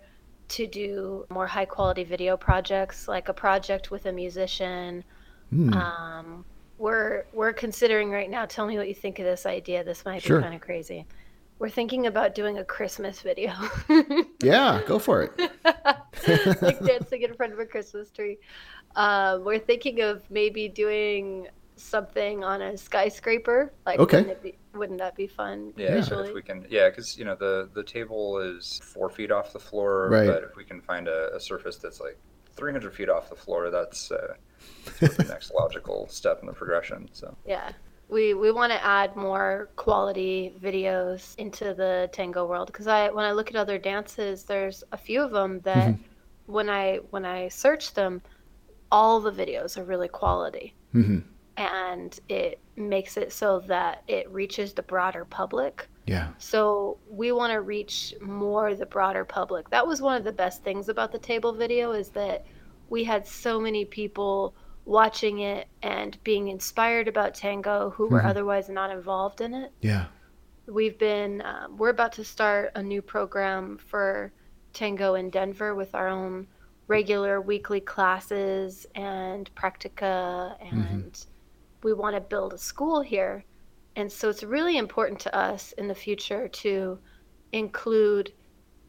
to 0.48 0.66
do 0.66 1.26
more 1.28 1.46
high 1.46 1.66
quality 1.66 2.02
video 2.02 2.34
projects, 2.34 3.08
like 3.08 3.28
a 3.28 3.34
project 3.34 3.90
with 3.90 4.06
a 4.06 4.12
musician. 4.12 5.04
Mm. 5.52 5.74
Um, 5.74 6.44
we're 6.78 7.24
we're 7.34 7.52
considering 7.52 8.10
right 8.10 8.30
now. 8.30 8.46
Tell 8.46 8.66
me 8.66 8.78
what 8.78 8.88
you 8.88 8.94
think 8.94 9.18
of 9.18 9.26
this 9.26 9.44
idea. 9.44 9.84
This 9.84 10.06
might 10.06 10.22
Sure. 10.22 10.38
be 10.38 10.44
kind 10.44 10.54
of 10.54 10.62
crazy. 10.62 11.04
We're 11.58 11.68
thinking 11.68 12.06
about 12.06 12.34
doing 12.34 12.58
a 12.58 12.64
Christmas 12.64 13.20
video, 13.20 13.52
yeah, 14.42 14.80
go 14.86 14.98
for 14.98 15.22
it. 15.22 15.50
like 16.62 16.80
dancing 16.84 17.22
in 17.22 17.34
front 17.34 17.52
of 17.52 17.58
a 17.58 17.66
Christmas 17.66 18.10
tree. 18.10 18.38
Um, 18.94 19.44
we're 19.44 19.58
thinking 19.58 20.00
of 20.00 20.22
maybe 20.30 20.68
doing 20.68 21.48
something 21.76 22.44
on 22.44 22.62
a 22.62 22.76
skyscraper. 22.76 23.74
Like, 23.86 24.00
Okay. 24.00 24.26
wouldn't, 24.26 24.42
be, 24.42 24.58
wouldn't 24.74 24.98
that 25.00 25.16
be 25.16 25.26
fun 25.26 25.72
Yeah, 25.76 25.88
visually? 25.88 26.30
if 26.30 26.32
we 26.32 26.42
can, 26.42 26.66
yeah, 26.70 26.88
because 26.88 27.18
you 27.18 27.24
know 27.26 27.36
the 27.36 27.68
the 27.74 27.84
table 27.84 28.38
is 28.38 28.80
four 28.82 29.10
feet 29.10 29.30
off 29.30 29.52
the 29.52 29.58
floor, 29.58 30.18
Right. 30.18 30.24
but 30.24 30.42
if 30.42 30.56
we 30.56 30.64
can 30.64 30.80
find 30.80 31.06
a, 31.06 31.34
a 31.34 31.40
surface 31.40 31.76
that's 31.76 32.00
like 32.00 32.18
300 32.56 32.94
feet 32.94 33.10
off 33.10 33.28
the 33.28 33.36
floor, 33.36 33.70
that's 33.70 34.10
uh, 34.10 34.34
the 35.16 35.24
next 35.26 35.52
logical 35.52 36.08
step 36.08 36.40
in 36.42 36.46
the 36.46 36.54
progression. 36.54 37.08
So 37.12 37.36
Yeah. 37.44 37.72
We 38.08 38.34
we 38.34 38.52
want 38.52 38.72
to 38.72 38.84
add 38.84 39.16
more 39.16 39.70
quality 39.76 40.56
videos 40.62 41.34
into 41.36 41.74
the 41.74 42.08
tango 42.12 42.46
world 42.46 42.68
because 42.68 42.86
I 42.86 43.10
when 43.10 43.24
I 43.24 43.32
look 43.32 43.48
at 43.50 43.56
other 43.56 43.78
dances, 43.78 44.44
there's 44.44 44.84
a 44.92 44.96
few 44.98 45.22
of 45.22 45.32
them 45.32 45.60
that 45.62 45.98
when 46.46 46.68
I 46.70 46.96
when 47.10 47.24
I 47.24 47.48
search 47.48 47.94
them, 47.94 48.22
all 48.92 49.20
the 49.20 49.32
videos 49.32 49.78
are 49.78 49.84
really 49.84 50.08
quality, 50.08 50.76
Mm-hmm. 50.94 51.18
And 51.56 52.18
it 52.28 52.58
makes 52.76 53.16
it 53.16 53.32
so 53.32 53.60
that 53.60 54.02
it 54.08 54.30
reaches 54.30 54.72
the 54.74 54.82
broader 54.82 55.24
public. 55.24 55.88
Yeah. 56.06 56.28
So 56.38 56.98
we 57.08 57.32
want 57.32 57.52
to 57.52 57.60
reach 57.62 58.14
more 58.20 58.74
the 58.74 58.86
broader 58.86 59.24
public. 59.24 59.70
That 59.70 59.86
was 59.86 60.00
one 60.00 60.16
of 60.16 60.24
the 60.24 60.32
best 60.32 60.62
things 60.62 60.88
about 60.88 61.10
the 61.12 61.18
table 61.18 61.52
video 61.52 61.92
is 61.92 62.10
that 62.10 62.44
we 62.90 63.02
had 63.04 63.26
so 63.26 63.58
many 63.58 63.84
people 63.84 64.54
watching 64.84 65.40
it 65.40 65.66
and 65.82 66.16
being 66.22 66.48
inspired 66.48 67.08
about 67.08 67.34
tango 67.34 67.90
who 67.90 68.06
were 68.06 68.20
Mhm. 68.20 68.26
otherwise 68.26 68.68
not 68.68 68.90
involved 68.90 69.40
in 69.40 69.52
it. 69.54 69.72
Yeah. 69.80 70.06
We've 70.68 70.98
been 70.98 71.42
um, 71.42 71.76
we're 71.76 71.90
about 71.90 72.12
to 72.12 72.24
start 72.24 72.70
a 72.76 72.82
new 72.82 73.02
program 73.02 73.78
for 73.78 74.32
tango 74.72 75.14
in 75.14 75.30
Denver 75.30 75.74
with 75.74 75.94
our 75.94 76.08
own 76.08 76.46
regular 76.86 77.40
weekly 77.40 77.80
classes 77.80 78.86
and 78.94 79.52
practica 79.56 80.54
and 80.72 81.26
we 81.87 81.92
want 81.92 82.16
to 82.16 82.20
build 82.20 82.53
a 82.53 82.59
school 82.59 83.01
here. 83.01 83.44
And 83.94 84.11
so 84.11 84.29
it's 84.29 84.42
really 84.42 84.77
important 84.77 85.20
to 85.20 85.31
us 85.49 85.70
in 85.79 85.87
the 85.87 85.94
future 85.94 86.49
to 86.49 86.99
include 87.53 88.33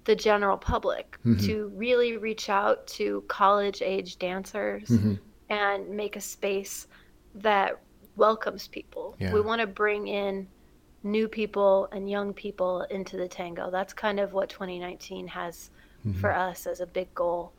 the 0.05 0.15
general 0.15 0.57
public, 0.57 1.07
Mhm. 1.23 1.45
to 1.45 1.67
really 1.75 2.17
reach 2.17 2.49
out 2.49 2.87
to 2.97 3.21
college 3.27 3.79
age 3.83 4.17
dancers 4.17 4.89
Mm-hmm. 4.89 5.13
and 5.49 5.89
make 5.89 6.15
a 6.15 6.21
space 6.35 6.87
that 7.35 7.79
welcomes 8.15 8.67
people. 8.67 9.15
Yeah. 9.19 9.31
We 9.31 9.41
want 9.41 9.61
to 9.61 9.67
bring 9.67 10.07
in 10.07 10.47
new 11.03 11.27
people 11.27 11.87
and 11.91 12.09
young 12.09 12.33
people 12.33 12.81
into 12.89 13.15
the 13.15 13.27
tango. 13.27 13.69
That's 13.69 13.93
kind 13.93 14.19
of 14.19 14.33
what 14.33 14.49
2019 14.49 15.27
has 15.27 15.69
for 16.21 16.31
us 16.31 16.65
as 16.65 16.79
a 16.79 16.87
big 16.87 17.13
goal. 17.13 17.51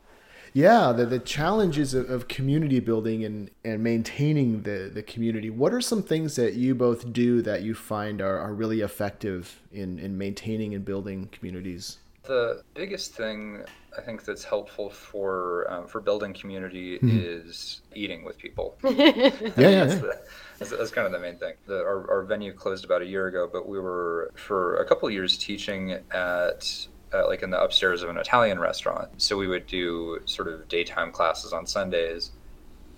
Yeah, 0.53 0.91
the, 0.91 1.05
the 1.05 1.19
challenges 1.19 1.93
of, 1.93 2.09
of 2.09 2.27
community 2.27 2.79
building 2.79 3.23
and, 3.23 3.51
and 3.63 3.83
maintaining 3.83 4.63
the, 4.63 4.89
the 4.93 5.03
community. 5.03 5.49
What 5.49 5.73
are 5.73 5.81
some 5.81 6.03
things 6.03 6.35
that 6.35 6.53
you 6.53 6.75
both 6.75 7.13
do 7.13 7.41
that 7.43 7.61
you 7.63 7.73
find 7.73 8.21
are, 8.21 8.39
are 8.39 8.53
really 8.53 8.81
effective 8.81 9.61
in, 9.71 9.99
in 9.99 10.17
maintaining 10.17 10.73
and 10.73 10.83
building 10.83 11.29
communities? 11.31 11.97
The 12.23 12.61
biggest 12.75 13.13
thing 13.15 13.63
I 13.97 14.01
think 14.01 14.23
that's 14.23 14.43
helpful 14.43 14.89
for 14.91 15.65
um, 15.69 15.87
for 15.87 15.99
building 15.99 16.33
community 16.33 16.99
Mm-hmm. 16.99 17.19
is 17.21 17.81
eating 17.95 18.23
with 18.23 18.37
people. 18.37 18.77
Yeah, 18.83 18.91
yeah, 19.15 19.29
that's, 19.31 19.57
yeah. 19.57 19.85
the, 19.85 20.19
that's, 20.59 20.71
that's 20.71 20.91
kind 20.91 21.07
of 21.07 21.13
the 21.13 21.19
main 21.19 21.37
thing. 21.37 21.53
The, 21.65 21.77
our, 21.79 22.09
our 22.09 22.23
venue 22.23 22.53
closed 22.53 22.85
about 22.85 23.01
a 23.01 23.05
year 23.05 23.27
ago, 23.27 23.49
but 23.51 23.67
we 23.67 23.79
were 23.79 24.31
for 24.35 24.77
a 24.77 24.85
couple 24.85 25.07
of 25.07 25.13
years 25.13 25.37
teaching 25.37 25.93
at 26.11 26.87
uh, 27.13 27.27
like 27.27 27.41
in 27.41 27.49
the 27.49 27.61
upstairs 27.61 28.03
of 28.03 28.09
an 28.09 28.17
Italian 28.17 28.59
restaurant. 28.59 29.09
So 29.17 29.37
we 29.37 29.47
would 29.47 29.67
do 29.67 30.19
sort 30.25 30.47
of 30.47 30.67
daytime 30.67 31.11
classes 31.11 31.53
on 31.53 31.65
Sundays, 31.65 32.31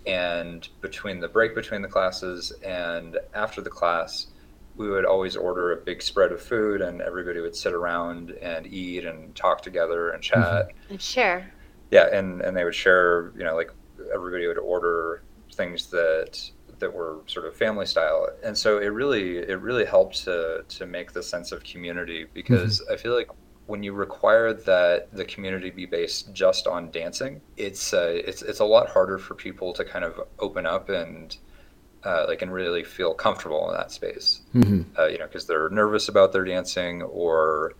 and 0.05 0.67
between 0.81 1.19
the 1.19 1.27
break 1.27 1.55
between 1.55 1.81
the 1.81 1.87
classes 1.87 2.51
and 2.63 3.17
after 3.33 3.61
the 3.61 3.69
class, 3.69 4.27
we 4.75 4.89
would 4.89 5.05
always 5.05 5.35
order 5.35 5.73
a 5.73 5.77
big 5.77 6.01
spread 6.01 6.31
of 6.31 6.41
food, 6.41 6.81
and 6.81 7.01
everybody 7.01 7.39
would 7.39 7.55
sit 7.55 7.73
around 7.73 8.31
and 8.41 8.65
eat 8.67 9.05
and 9.05 9.35
talk 9.35 9.61
together 9.61 10.11
and 10.11 10.23
chat. 10.23 10.71
and 10.89 11.01
share. 11.01 11.53
Yeah, 11.91 12.07
and 12.11 12.41
and 12.41 12.55
they 12.55 12.63
would 12.63 12.75
share, 12.75 13.31
you 13.37 13.43
know, 13.43 13.55
like 13.55 13.71
everybody 14.13 14.47
would 14.47 14.57
order 14.57 15.23
things 15.53 15.87
that 15.87 16.51
that 16.79 16.93
were 16.93 17.19
sort 17.27 17.45
of 17.45 17.55
family 17.55 17.85
style, 17.85 18.27
and 18.43 18.57
so 18.57 18.79
it 18.79 18.87
really 18.87 19.37
it 19.37 19.59
really 19.61 19.85
helped 19.85 20.23
to 20.23 20.63
to 20.67 20.85
make 20.85 21.11
the 21.11 21.21
sense 21.21 21.51
of 21.51 21.63
community 21.63 22.25
because 22.33 22.81
I 22.91 22.95
feel 22.95 23.15
like 23.15 23.29
when 23.71 23.83
you 23.83 23.93
require 23.93 24.51
that 24.51 25.07
the 25.13 25.23
community 25.23 25.69
be 25.69 25.85
based 25.85 26.33
just 26.33 26.67
on 26.67 26.91
dancing, 26.91 27.39
it's 27.55 27.93
uh, 27.93 28.21
it's 28.29 28.41
it's 28.41 28.59
a 28.59 28.65
lot 28.65 28.89
harder 28.89 29.17
for 29.17 29.33
people 29.33 29.71
to 29.71 29.85
kind 29.85 30.03
of 30.03 30.19
open 30.39 30.65
up 30.65 30.89
and 30.89 31.37
uh, 32.03 32.25
like 32.27 32.41
and 32.41 32.51
really 32.51 32.83
feel 32.83 33.13
comfortable 33.13 33.71
in 33.71 33.77
that 33.77 33.89
space. 33.89 34.41
Mm-hmm. 34.53 34.81
Uh, 34.99 35.07
you 35.07 35.17
know, 35.17 35.25
because 35.25 35.47
they're 35.47 35.69
nervous 35.69 36.09
about 36.09 36.33
their 36.33 36.43
dancing 36.43 37.01
or 37.03 37.73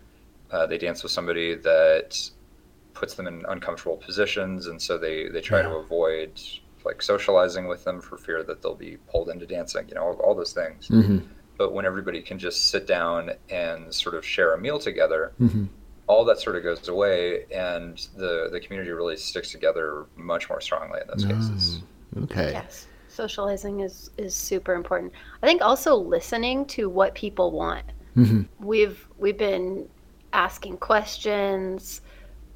uh, 0.50 0.66
they 0.66 0.78
dance 0.78 1.04
with 1.04 1.12
somebody 1.12 1.56
that 1.56 2.18
puts 2.94 3.16
them 3.16 3.28
in 3.28 3.46
uncomfortable 3.50 3.98
positions, 3.98 4.68
and 4.68 4.82
so 4.82 4.98
they 4.98 5.28
they 5.28 5.42
try 5.42 5.62
to 5.62 5.72
avoid 5.76 6.40
like 6.86 7.02
socializing 7.02 7.68
with 7.68 7.84
them 7.84 8.00
for 8.00 8.18
fear 8.18 8.44
that 8.44 8.62
they'll 8.62 8.76
be 8.76 8.96
pulled 9.12 9.30
into 9.30 9.46
dancing. 9.46 9.90
You 9.90 9.96
know, 9.96 10.04
all, 10.04 10.14
all 10.24 10.36
those 10.36 10.54
things. 10.54 10.88
Mm-hmm. 10.88 11.20
But 11.58 11.74
when 11.74 11.86
everybody 11.86 12.22
can 12.22 12.40
just 12.40 12.68
sit 12.70 12.88
down 12.88 13.32
and 13.50 13.94
sort 13.94 14.16
of 14.16 14.26
share 14.26 14.54
a 14.54 14.58
meal 14.58 14.80
together, 14.80 15.34
Mm-hmm. 15.40 15.66
All 16.12 16.26
that 16.26 16.40
sort 16.40 16.58
of 16.58 16.64
goes 16.64 16.90
away, 16.90 17.46
and 17.52 18.08
the 18.18 18.50
the 18.52 18.60
community 18.60 18.92
really 18.92 19.16
sticks 19.16 19.50
together 19.52 20.08
much 20.18 20.50
more 20.50 20.60
strongly 20.60 21.00
in 21.02 21.08
those 21.08 21.26
cases. 21.26 21.82
Okay. 22.24 22.52
Yes. 22.52 22.88
Socializing 23.08 23.80
is 23.80 24.12
is 24.18 24.36
super 24.36 24.74
important. 24.74 25.14
I 25.42 25.48
think 25.48 25.62
also 25.62 25.96
listening 25.96 26.66
to 26.76 26.90
what 26.90 27.16
people 27.16 27.52
want. 27.52 27.86
Mm-hmm. 28.18 28.42
We've 28.66 29.08
we've 29.18 29.38
been 29.38 29.88
asking 30.34 30.78
questions, 30.78 32.02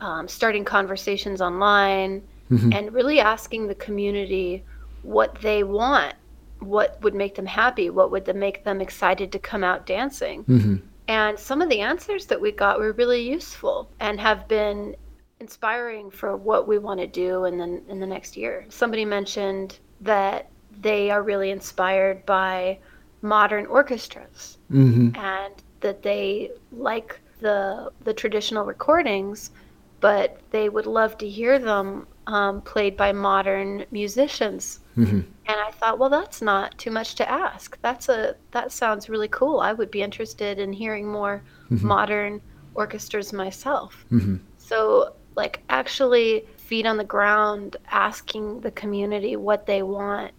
um, 0.01 0.27
starting 0.27 0.65
conversations 0.65 1.39
online, 1.41 2.21
Mhm. 2.51 2.75
and 2.75 2.93
really 2.93 3.19
asking 3.19 3.67
the 3.67 3.75
community 3.75 4.63
what 5.01 5.35
they 5.41 5.63
want, 5.63 6.13
what 6.59 7.01
would 7.01 7.15
make 7.15 7.35
them 7.35 7.45
happy, 7.45 7.89
what 7.89 8.11
would 8.11 8.27
make 8.35 8.63
them 8.65 8.81
excited 8.81 9.31
to 9.31 9.39
come 9.39 9.63
out 9.63 9.85
dancing. 9.85 10.43
Mm-hmm. 10.43 10.75
And 11.07 11.37
some 11.37 11.61
of 11.61 11.69
the 11.69 11.81
answers 11.81 12.25
that 12.27 12.41
we 12.41 12.51
got 12.51 12.79
were 12.79 12.93
really 12.93 13.21
useful 13.21 13.89
and 13.99 14.19
have 14.19 14.47
been 14.47 14.95
inspiring 15.39 16.09
for 16.09 16.35
what 16.35 16.67
we 16.67 16.77
want 16.77 16.99
to 16.99 17.07
do 17.07 17.45
in 17.45 17.57
the 17.57 17.81
in 17.89 17.99
the 17.99 18.07
next 18.07 18.35
year. 18.37 18.65
Somebody 18.69 19.05
mentioned 19.05 19.79
that 20.01 20.49
they 20.81 21.11
are 21.11 21.21
really 21.23 21.51
inspired 21.51 22.25
by 22.25 22.79
modern 23.21 23.65
orchestras 23.65 24.57
Mm-hmm. 24.71 25.15
and 25.15 25.53
that 25.81 26.01
they 26.01 26.51
like 26.71 27.19
the 27.39 27.91
the 28.03 28.13
traditional 28.13 28.65
recordings, 28.65 29.51
but 29.99 30.39
they 30.49 30.69
would 30.69 30.87
love 30.87 31.17
to 31.19 31.29
hear 31.29 31.59
them 31.59 32.07
um, 32.27 32.61
played 32.61 32.97
by 32.97 33.11
modern 33.11 33.85
musicians. 33.91 34.79
Mm-hmm. 34.97 35.19
And 35.47 35.59
I 35.59 35.71
thought, 35.71 35.99
well, 35.99 36.09
that's 36.09 36.41
not 36.41 36.77
too 36.77 36.91
much 36.91 37.15
to 37.15 37.29
ask. 37.29 37.77
That's 37.81 38.09
a 38.09 38.35
that 38.51 38.71
sounds 38.71 39.09
really 39.09 39.27
cool. 39.27 39.59
I 39.59 39.73
would 39.73 39.91
be 39.91 40.01
interested 40.01 40.59
in 40.59 40.73
hearing 40.73 41.07
more 41.07 41.43
modern 41.69 42.41
orchestras 42.73 43.33
myself. 43.33 44.05
Mm-hmm. 44.11 44.37
So, 44.57 45.13
like, 45.35 45.61
actually, 45.69 46.45
feet 46.57 46.85
on 46.85 46.97
the 46.97 47.03
ground, 47.03 47.77
asking 47.91 48.61
the 48.61 48.71
community 48.71 49.35
what 49.35 49.65
they 49.65 49.83
want 49.83 50.31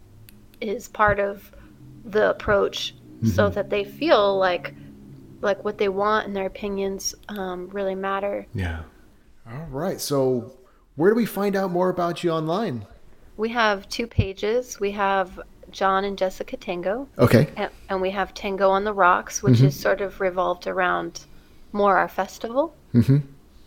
is 0.60 0.88
part 0.88 1.20
of 1.20 1.50
the 2.04 2.30
approach, 2.30 2.94
so 3.34 3.48
that 3.48 3.70
they 3.70 3.84
feel 3.84 4.38
like 4.38 4.74
like 5.40 5.64
what 5.64 5.78
they 5.78 5.88
want 5.88 6.26
and 6.26 6.34
their 6.34 6.46
opinions 6.46 7.14
um, 7.28 7.68
really 7.68 7.94
matter. 7.94 8.46
Yeah. 8.54 8.82
All 9.50 9.66
right. 9.70 10.00
So, 10.00 10.52
where 10.96 11.10
do 11.10 11.16
we 11.16 11.26
find 11.26 11.56
out 11.56 11.70
more 11.70 11.88
about 11.88 12.24
you 12.24 12.30
online? 12.30 12.86
We 13.36 13.48
have 13.50 13.88
two 13.88 14.06
pages. 14.06 14.80
We 14.80 14.90
have 14.92 15.40
John 15.70 16.04
and 16.04 16.16
Jessica 16.16 16.56
Tango, 16.56 17.06
Okay. 17.18 17.48
and, 17.56 17.70
and 17.90 18.00
we 18.00 18.10
have 18.10 18.32
Tango 18.34 18.70
on 18.70 18.84
the 18.84 18.92
Rocks, 18.92 19.42
which 19.42 19.60
is 19.60 19.78
sort 19.78 20.00
of 20.00 20.20
revolved 20.20 20.66
around 20.66 21.24
more 21.72 21.98
our 21.98 22.08
festival. 22.08 22.74
Mm-hmm. 22.94 23.18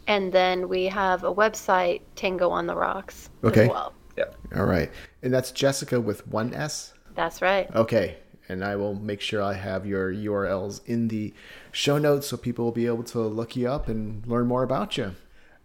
And 0.08 0.32
then 0.34 0.68
we 0.68 0.86
have 0.86 1.24
a 1.24 1.34
website, 1.34 2.02
Tango 2.16 2.50
on 2.50 2.66
the 2.66 2.76
Rocks, 2.76 3.30
Okay. 3.44 3.66
as 3.66 3.70
well. 3.70 3.94
Yeah. 4.18 4.26
All 4.56 4.66
right. 4.66 4.90
And 5.22 5.32
that's 5.32 5.52
Jessica 5.52 6.02
with 6.02 6.26
one 6.28 6.54
S. 6.54 6.94
That's 7.14 7.42
right. 7.42 7.74
Okay. 7.76 8.18
And 8.48 8.64
I 8.66 8.76
will 8.76 8.96
make 8.96 9.22
sure 9.22 9.44
I 9.44 9.54
have 9.54 9.86
your 9.86 10.12
URLs 10.12 10.82
in 10.88 11.10
the 11.10 11.32
show 11.72 12.00
notes 12.00 12.28
so 12.28 12.38
people 12.38 12.66
will 12.66 12.72
be 12.72 12.88
able 12.88 13.04
to 13.04 13.20
look 13.20 13.56
you 13.56 13.70
up 13.70 13.88
and 13.88 14.26
learn 14.26 14.48
more 14.48 14.64
about 14.64 14.98
you. 14.98 15.14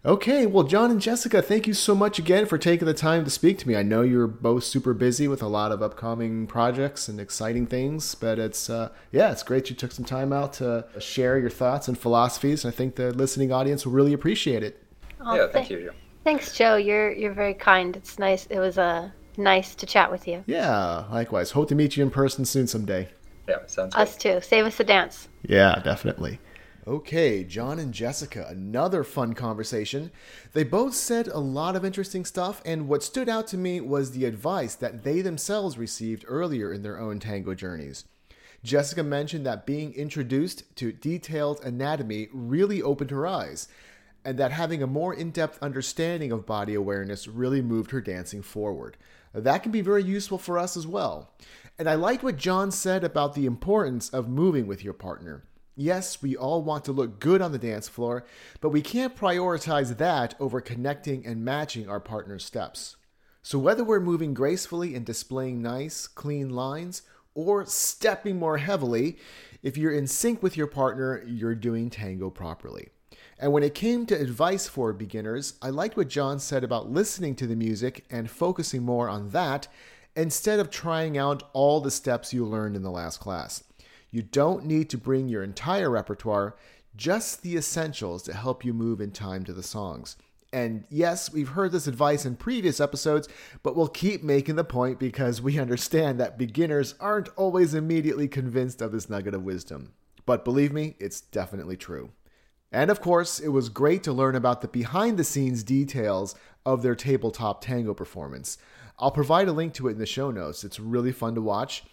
Okay, 0.05 0.45
well, 0.45 0.63
John 0.65 0.91
and 0.91 1.01
Jessica, 1.01 1.41
thank 1.41 1.65
you 1.65 1.73
so 1.73 1.95
much 1.95 2.19
again 2.19 2.45
for 2.45 2.59
taking 2.59 2.85
the 2.85 2.93
time 2.93 3.23
to 3.23 3.31
speak 3.31 3.57
to 3.57 3.67
me. 3.67 3.75
I 3.75 3.81
know 3.81 4.03
you're 4.03 4.27
both 4.27 4.63
super 4.63 4.93
busy 4.93 5.27
with 5.27 5.41
a 5.41 5.47
lot 5.47 5.71
of 5.71 5.81
upcoming 5.81 6.45
projects 6.45 7.07
and 7.07 7.19
exciting 7.19 7.65
things, 7.65 8.13
but 8.13 8.37
it's 8.37 8.69
uh, 8.69 8.89
yeah, 9.11 9.31
it's 9.31 9.41
great 9.41 9.67
you 9.71 9.75
took 9.75 9.91
some 9.91 10.05
time 10.05 10.31
out 10.31 10.53
to 10.53 10.85
share 10.99 11.39
your 11.39 11.49
thoughts 11.49 11.87
and 11.87 11.97
philosophies. 11.97 12.65
I 12.65 12.71
think 12.71 12.95
the 12.97 13.13
listening 13.15 13.51
audience 13.51 13.83
will 13.83 13.93
really 13.93 14.13
appreciate 14.13 14.61
it. 14.61 14.83
Oh, 15.21 15.33
yeah. 15.33 15.41
thank- 15.47 15.69
Thank 15.69 15.69
you. 15.71 15.91
Thanks, 16.23 16.53
Joe. 16.53 16.75
You're 16.75 17.11
you're 17.11 17.33
very 17.33 17.55
kind. 17.55 17.95
It's 17.95 18.19
nice. 18.19 18.45
It 18.51 18.59
was 18.59 18.77
uh, 18.77 19.09
nice 19.37 19.73
to 19.73 19.87
chat 19.87 20.11
with 20.11 20.27
you. 20.27 20.43
Yeah, 20.45 21.05
likewise. 21.11 21.49
Hope 21.51 21.67
to 21.69 21.75
meet 21.75 21.97
you 21.97 22.03
in 22.03 22.11
person 22.11 22.45
soon 22.45 22.67
someday. 22.67 23.09
Yeah. 23.49 23.57
Sounds 23.65 23.95
good. 23.95 24.01
Us 24.01 24.15
too. 24.17 24.39
Save 24.41 24.65
us 24.65 24.79
a 24.79 24.83
dance. 24.83 25.29
Yeah, 25.47 25.81
definitely. 25.83 26.39
Okay, 26.87 27.43
John 27.43 27.79
and 27.79 27.91
Jessica, 27.91 28.45
another 28.47 29.03
fun 29.03 29.33
conversation. 29.33 30.11
They 30.53 30.63
both 30.63 30.93
said 30.93 31.27
a 31.27 31.39
lot 31.39 31.75
of 31.75 31.83
interesting 31.83 32.25
stuff, 32.25 32.61
and 32.63 32.87
what 32.87 33.01
stood 33.01 33.27
out 33.27 33.47
to 33.47 33.57
me 33.57 33.81
was 33.81 34.11
the 34.11 34.25
advice 34.25 34.75
that 34.75 35.03
they 35.03 35.21
themselves 35.21 35.79
received 35.79 36.25
earlier 36.27 36.71
in 36.71 36.83
their 36.83 36.99
own 36.99 37.19
tango 37.19 37.55
journeys. 37.55 38.05
Jessica 38.63 39.01
mentioned 39.01 39.47
that 39.47 39.65
being 39.65 39.95
introduced 39.95 40.75
to 40.75 40.91
detailed 40.91 41.59
anatomy 41.63 42.27
really 42.31 42.83
opened 42.83 43.09
her 43.09 43.25
eyes, 43.25 43.67
and 44.23 44.37
that 44.37 44.51
having 44.51 44.83
a 44.83 44.87
more 44.87 45.11
in 45.11 45.31
depth 45.31 45.57
understanding 45.63 46.31
of 46.31 46.45
body 46.45 46.75
awareness 46.75 47.27
really 47.27 47.63
moved 47.63 47.89
her 47.89 48.01
dancing 48.01 48.43
forward. 48.43 48.95
That 49.33 49.63
can 49.63 49.71
be 49.71 49.81
very 49.81 50.03
useful 50.03 50.37
for 50.37 50.59
us 50.59 50.77
as 50.77 50.85
well. 50.85 51.31
And 51.79 51.89
I 51.89 51.95
like 51.95 52.21
what 52.21 52.37
John 52.37 52.69
said 52.69 53.03
about 53.03 53.33
the 53.33 53.47
importance 53.47 54.07
of 54.09 54.29
moving 54.29 54.67
with 54.67 54.83
your 54.83 54.93
partner. 54.93 55.45
Yes, 55.75 56.21
we 56.21 56.37
all 56.37 56.63
want 56.63 56.85
to 56.85 56.93
look 56.93 57.19
good 57.19 57.41
on 57.41 57.51
the 57.51 57.57
dance 57.57 57.89
floor, 57.89 58.25
but 58.61 58.69
we 58.69 58.81
can't 58.81 59.15
prioritize 59.15 59.97
that 59.97 60.33
over 60.39 60.61
connecting 60.61 61.25
and 61.25 61.43
matching 61.43 61.89
our 61.89 61.99
partner's 61.99 62.45
steps. 62.45 62.95
So, 63.43 63.59
whether 63.59 63.83
we're 63.83 63.99
moving 63.99 64.33
gracefully 64.33 64.95
and 64.95 65.05
displaying 65.05 65.61
nice, 65.61 66.07
clean 66.07 66.49
lines, 66.49 67.01
or 67.33 67.65
stepping 67.65 68.39
more 68.39 68.57
heavily, 68.57 69.17
if 69.61 69.77
you're 69.77 69.91
in 69.91 70.07
sync 70.07 70.41
with 70.41 70.55
your 70.55 70.67
partner, 70.67 71.21
you're 71.27 71.55
doing 71.55 71.89
tango 71.89 72.29
properly. 72.29 72.89
And 73.37 73.51
when 73.51 73.63
it 73.63 73.75
came 73.75 74.05
to 74.05 74.19
advice 74.19 74.69
for 74.69 74.93
beginners, 74.93 75.55
I 75.61 75.69
liked 75.69 75.97
what 75.97 76.07
John 76.07 76.39
said 76.39 76.63
about 76.63 76.89
listening 76.89 77.35
to 77.35 77.47
the 77.47 77.55
music 77.55 78.05
and 78.09 78.31
focusing 78.31 78.83
more 78.83 79.09
on 79.09 79.31
that 79.31 79.67
instead 80.15 80.61
of 80.61 80.69
trying 80.69 81.17
out 81.17 81.43
all 81.51 81.81
the 81.81 81.91
steps 81.91 82.33
you 82.33 82.45
learned 82.45 82.77
in 82.77 82.83
the 82.83 82.91
last 82.91 83.19
class. 83.19 83.61
You 84.15 84.21
don't 84.21 84.65
need 84.65 84.89
to 84.91 84.97
bring 84.97 85.27
your 85.27 85.43
entire 85.43 85.89
repertoire, 85.89 86.55
just 86.95 87.41
the 87.41 87.57
essentials 87.57 88.23
to 88.23 88.33
help 88.33 88.63
you 88.63 88.73
move 88.73 89.01
in 89.01 89.11
time 89.11 89.43
to 89.43 89.51
the 89.51 89.61
songs. 89.61 90.15
And 90.53 90.85
yes, 90.89 91.33
we've 91.33 91.49
heard 91.49 91.73
this 91.73 91.85
advice 91.85 92.25
in 92.25 92.37
previous 92.37 92.79
episodes, 92.79 93.27
but 93.61 93.75
we'll 93.75 93.89
keep 93.89 94.23
making 94.23 94.55
the 94.55 94.63
point 94.63 94.99
because 94.99 95.41
we 95.41 95.59
understand 95.59 96.17
that 96.17 96.37
beginners 96.37 96.95
aren't 97.01 97.27
always 97.35 97.73
immediately 97.73 98.29
convinced 98.29 98.81
of 98.81 98.93
this 98.93 99.09
nugget 99.09 99.33
of 99.33 99.43
wisdom. 99.43 99.91
But 100.25 100.45
believe 100.45 100.71
me, 100.71 100.95
it's 100.97 101.19
definitely 101.19 101.75
true. 101.75 102.11
And 102.75 102.91
of 102.91 102.99
course, 102.99 103.39
it 103.39 103.47
was 103.47 103.69
great 103.69 104.03
to 104.03 104.11
learn 104.11 104.35
about 104.35 104.59
the 104.59 104.67
behind 104.67 105.17
the 105.17 105.23
scenes 105.23 105.63
details 105.63 106.35
of 106.65 106.81
their 106.81 106.93
tabletop 106.93 107.63
tango 107.63 107.93
performance. 107.93 108.57
I'll 108.99 109.11
provide 109.11 109.47
a 109.47 109.53
link 109.53 109.73
to 109.75 109.87
it 109.87 109.93
in 109.93 109.97
the 109.97 110.05
show 110.05 110.29
notes. 110.29 110.65
It's 110.65 110.77
really 110.77 111.13
fun 111.13 111.35
to 111.35 111.41
watch. 111.41 111.85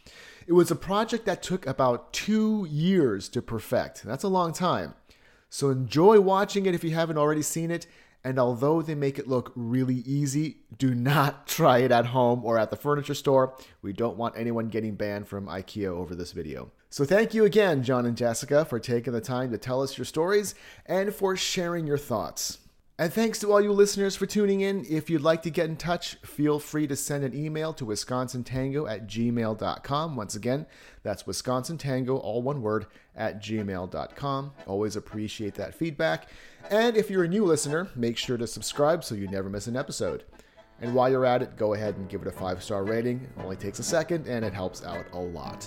It 0.45 0.55
was 0.55 0.73
a 0.73 0.77
project 0.77 1.25
that 1.27 1.41
took 1.41 1.69
about 1.69 2.13
two 2.13 2.67
years 2.69 3.29
to 3.29 3.41
perfect. 3.41 4.03
That's 4.03 4.25
a 4.25 4.29
long 4.29 4.53
time. 4.53 4.95
So 5.49 5.71
enjoy 5.71 6.19
watching 6.21 6.67
it 6.67 6.75
if 6.75 6.83
you 6.83 6.91
haven't 6.91 7.17
already 7.17 7.43
seen 7.43 7.71
it. 7.71 7.87
And 8.25 8.37
although 8.37 8.83
they 8.83 8.97
make 8.97 9.21
it 9.21 9.29
look 9.29 9.53
really 9.55 10.03
easy, 10.05 10.57
do 10.77 10.97
not 10.97 11.47
try 11.47 11.79
it 11.79 11.93
at 11.93 12.07
home 12.07 12.45
or 12.45 12.59
at 12.59 12.71
the 12.71 12.77
furniture 12.77 13.15
store. 13.15 13.55
We 13.83 13.93
don't 13.93 14.17
want 14.17 14.37
anyone 14.37 14.67
getting 14.67 14.97
banned 14.97 15.29
from 15.29 15.47
IKEA 15.47 15.87
over 15.87 16.17
this 16.17 16.33
video. 16.33 16.73
So 16.93 17.07
thank 17.07 17.33
you 17.33 17.47
again, 17.47 17.83
John 17.83 18.05
and 18.05 18.15
Jessica, 18.15 18.67
for 18.67 18.79
taking 18.79 19.15
the 19.15 19.21
time 19.23 19.51
to 19.51 19.57
tell 19.57 19.81
us 19.81 19.97
your 19.97 20.05
stories 20.05 20.55
and 20.85 21.15
for 21.15 21.39
sharing 21.39 21.87
your 21.87 21.97
thoughts. 21.97 22.59
And 22.99 23.11
thanks 23.11 23.39
to 23.39 23.51
all 23.51 23.63
you 23.63 23.73
listeners 23.73 24.15
for 24.15 24.27
tuning 24.27 24.61
in. 24.61 24.85
If 24.85 25.09
you'd 25.09 25.23
like 25.23 25.41
to 25.45 25.51
get 25.51 25.71
in 25.71 25.77
touch, 25.77 26.17
feel 26.17 26.59
free 26.59 26.87
to 26.87 26.95
send 26.95 27.25
an 27.25 27.35
email 27.35 27.73
to 27.73 27.87
wisconsintango 27.87 28.91
at 28.91 29.07
gmail.com. 29.09 30.17
Once 30.17 30.35
again, 30.37 30.67
that's 31.03 31.23
wisconsintango, 31.23 32.21
all 32.23 32.43
one 32.43 32.61
word, 32.61 32.85
at 33.17 33.43
gmail.com. 33.43 34.53
Always 34.67 34.95
appreciate 34.95 35.55
that 35.55 35.75
feedback. 35.75 36.29
And 36.69 36.95
if 36.95 37.09
you're 37.09 37.25
a 37.25 37.29
new 37.29 37.47
listener, 37.47 37.89
make 37.97 38.19
sure 38.19 38.37
to 38.37 38.47
subscribe 38.47 39.03
so 39.03 39.15
you 39.15 39.29
never 39.29 39.49
miss 39.49 39.67
an 39.67 39.79
episode. 39.79 40.25
And 40.83 40.95
while 40.95 41.09
you're 41.09 41.25
at 41.25 41.41
it, 41.41 41.57
go 41.57 41.73
ahead 41.73 41.97
and 41.97 42.11
give 42.11 42.21
it 42.21 42.29
a 42.29 42.33
five 42.33 42.63
star 42.63 42.85
rating. 42.85 43.23
It 43.23 43.43
only 43.43 43.57
takes 43.57 43.79
a 43.79 43.83
second 43.83 44.27
and 44.27 44.45
it 44.45 44.53
helps 44.53 44.85
out 44.85 45.07
a 45.15 45.19
lot. 45.19 45.67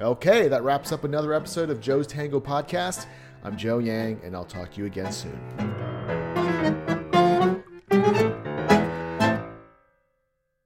Okay, 0.00 0.48
that 0.48 0.62
wraps 0.62 0.92
up 0.92 1.04
another 1.04 1.32
episode 1.32 1.70
of 1.70 1.80
Joe's 1.80 2.06
Tango 2.06 2.40
Podcast. 2.40 3.06
I'm 3.44 3.56
Joe 3.56 3.78
Yang, 3.78 4.20
and 4.24 4.34
I'll 4.34 4.44
talk 4.44 4.72
to 4.72 4.78
you 4.78 4.86
again 4.86 5.12
soon. 5.12 6.25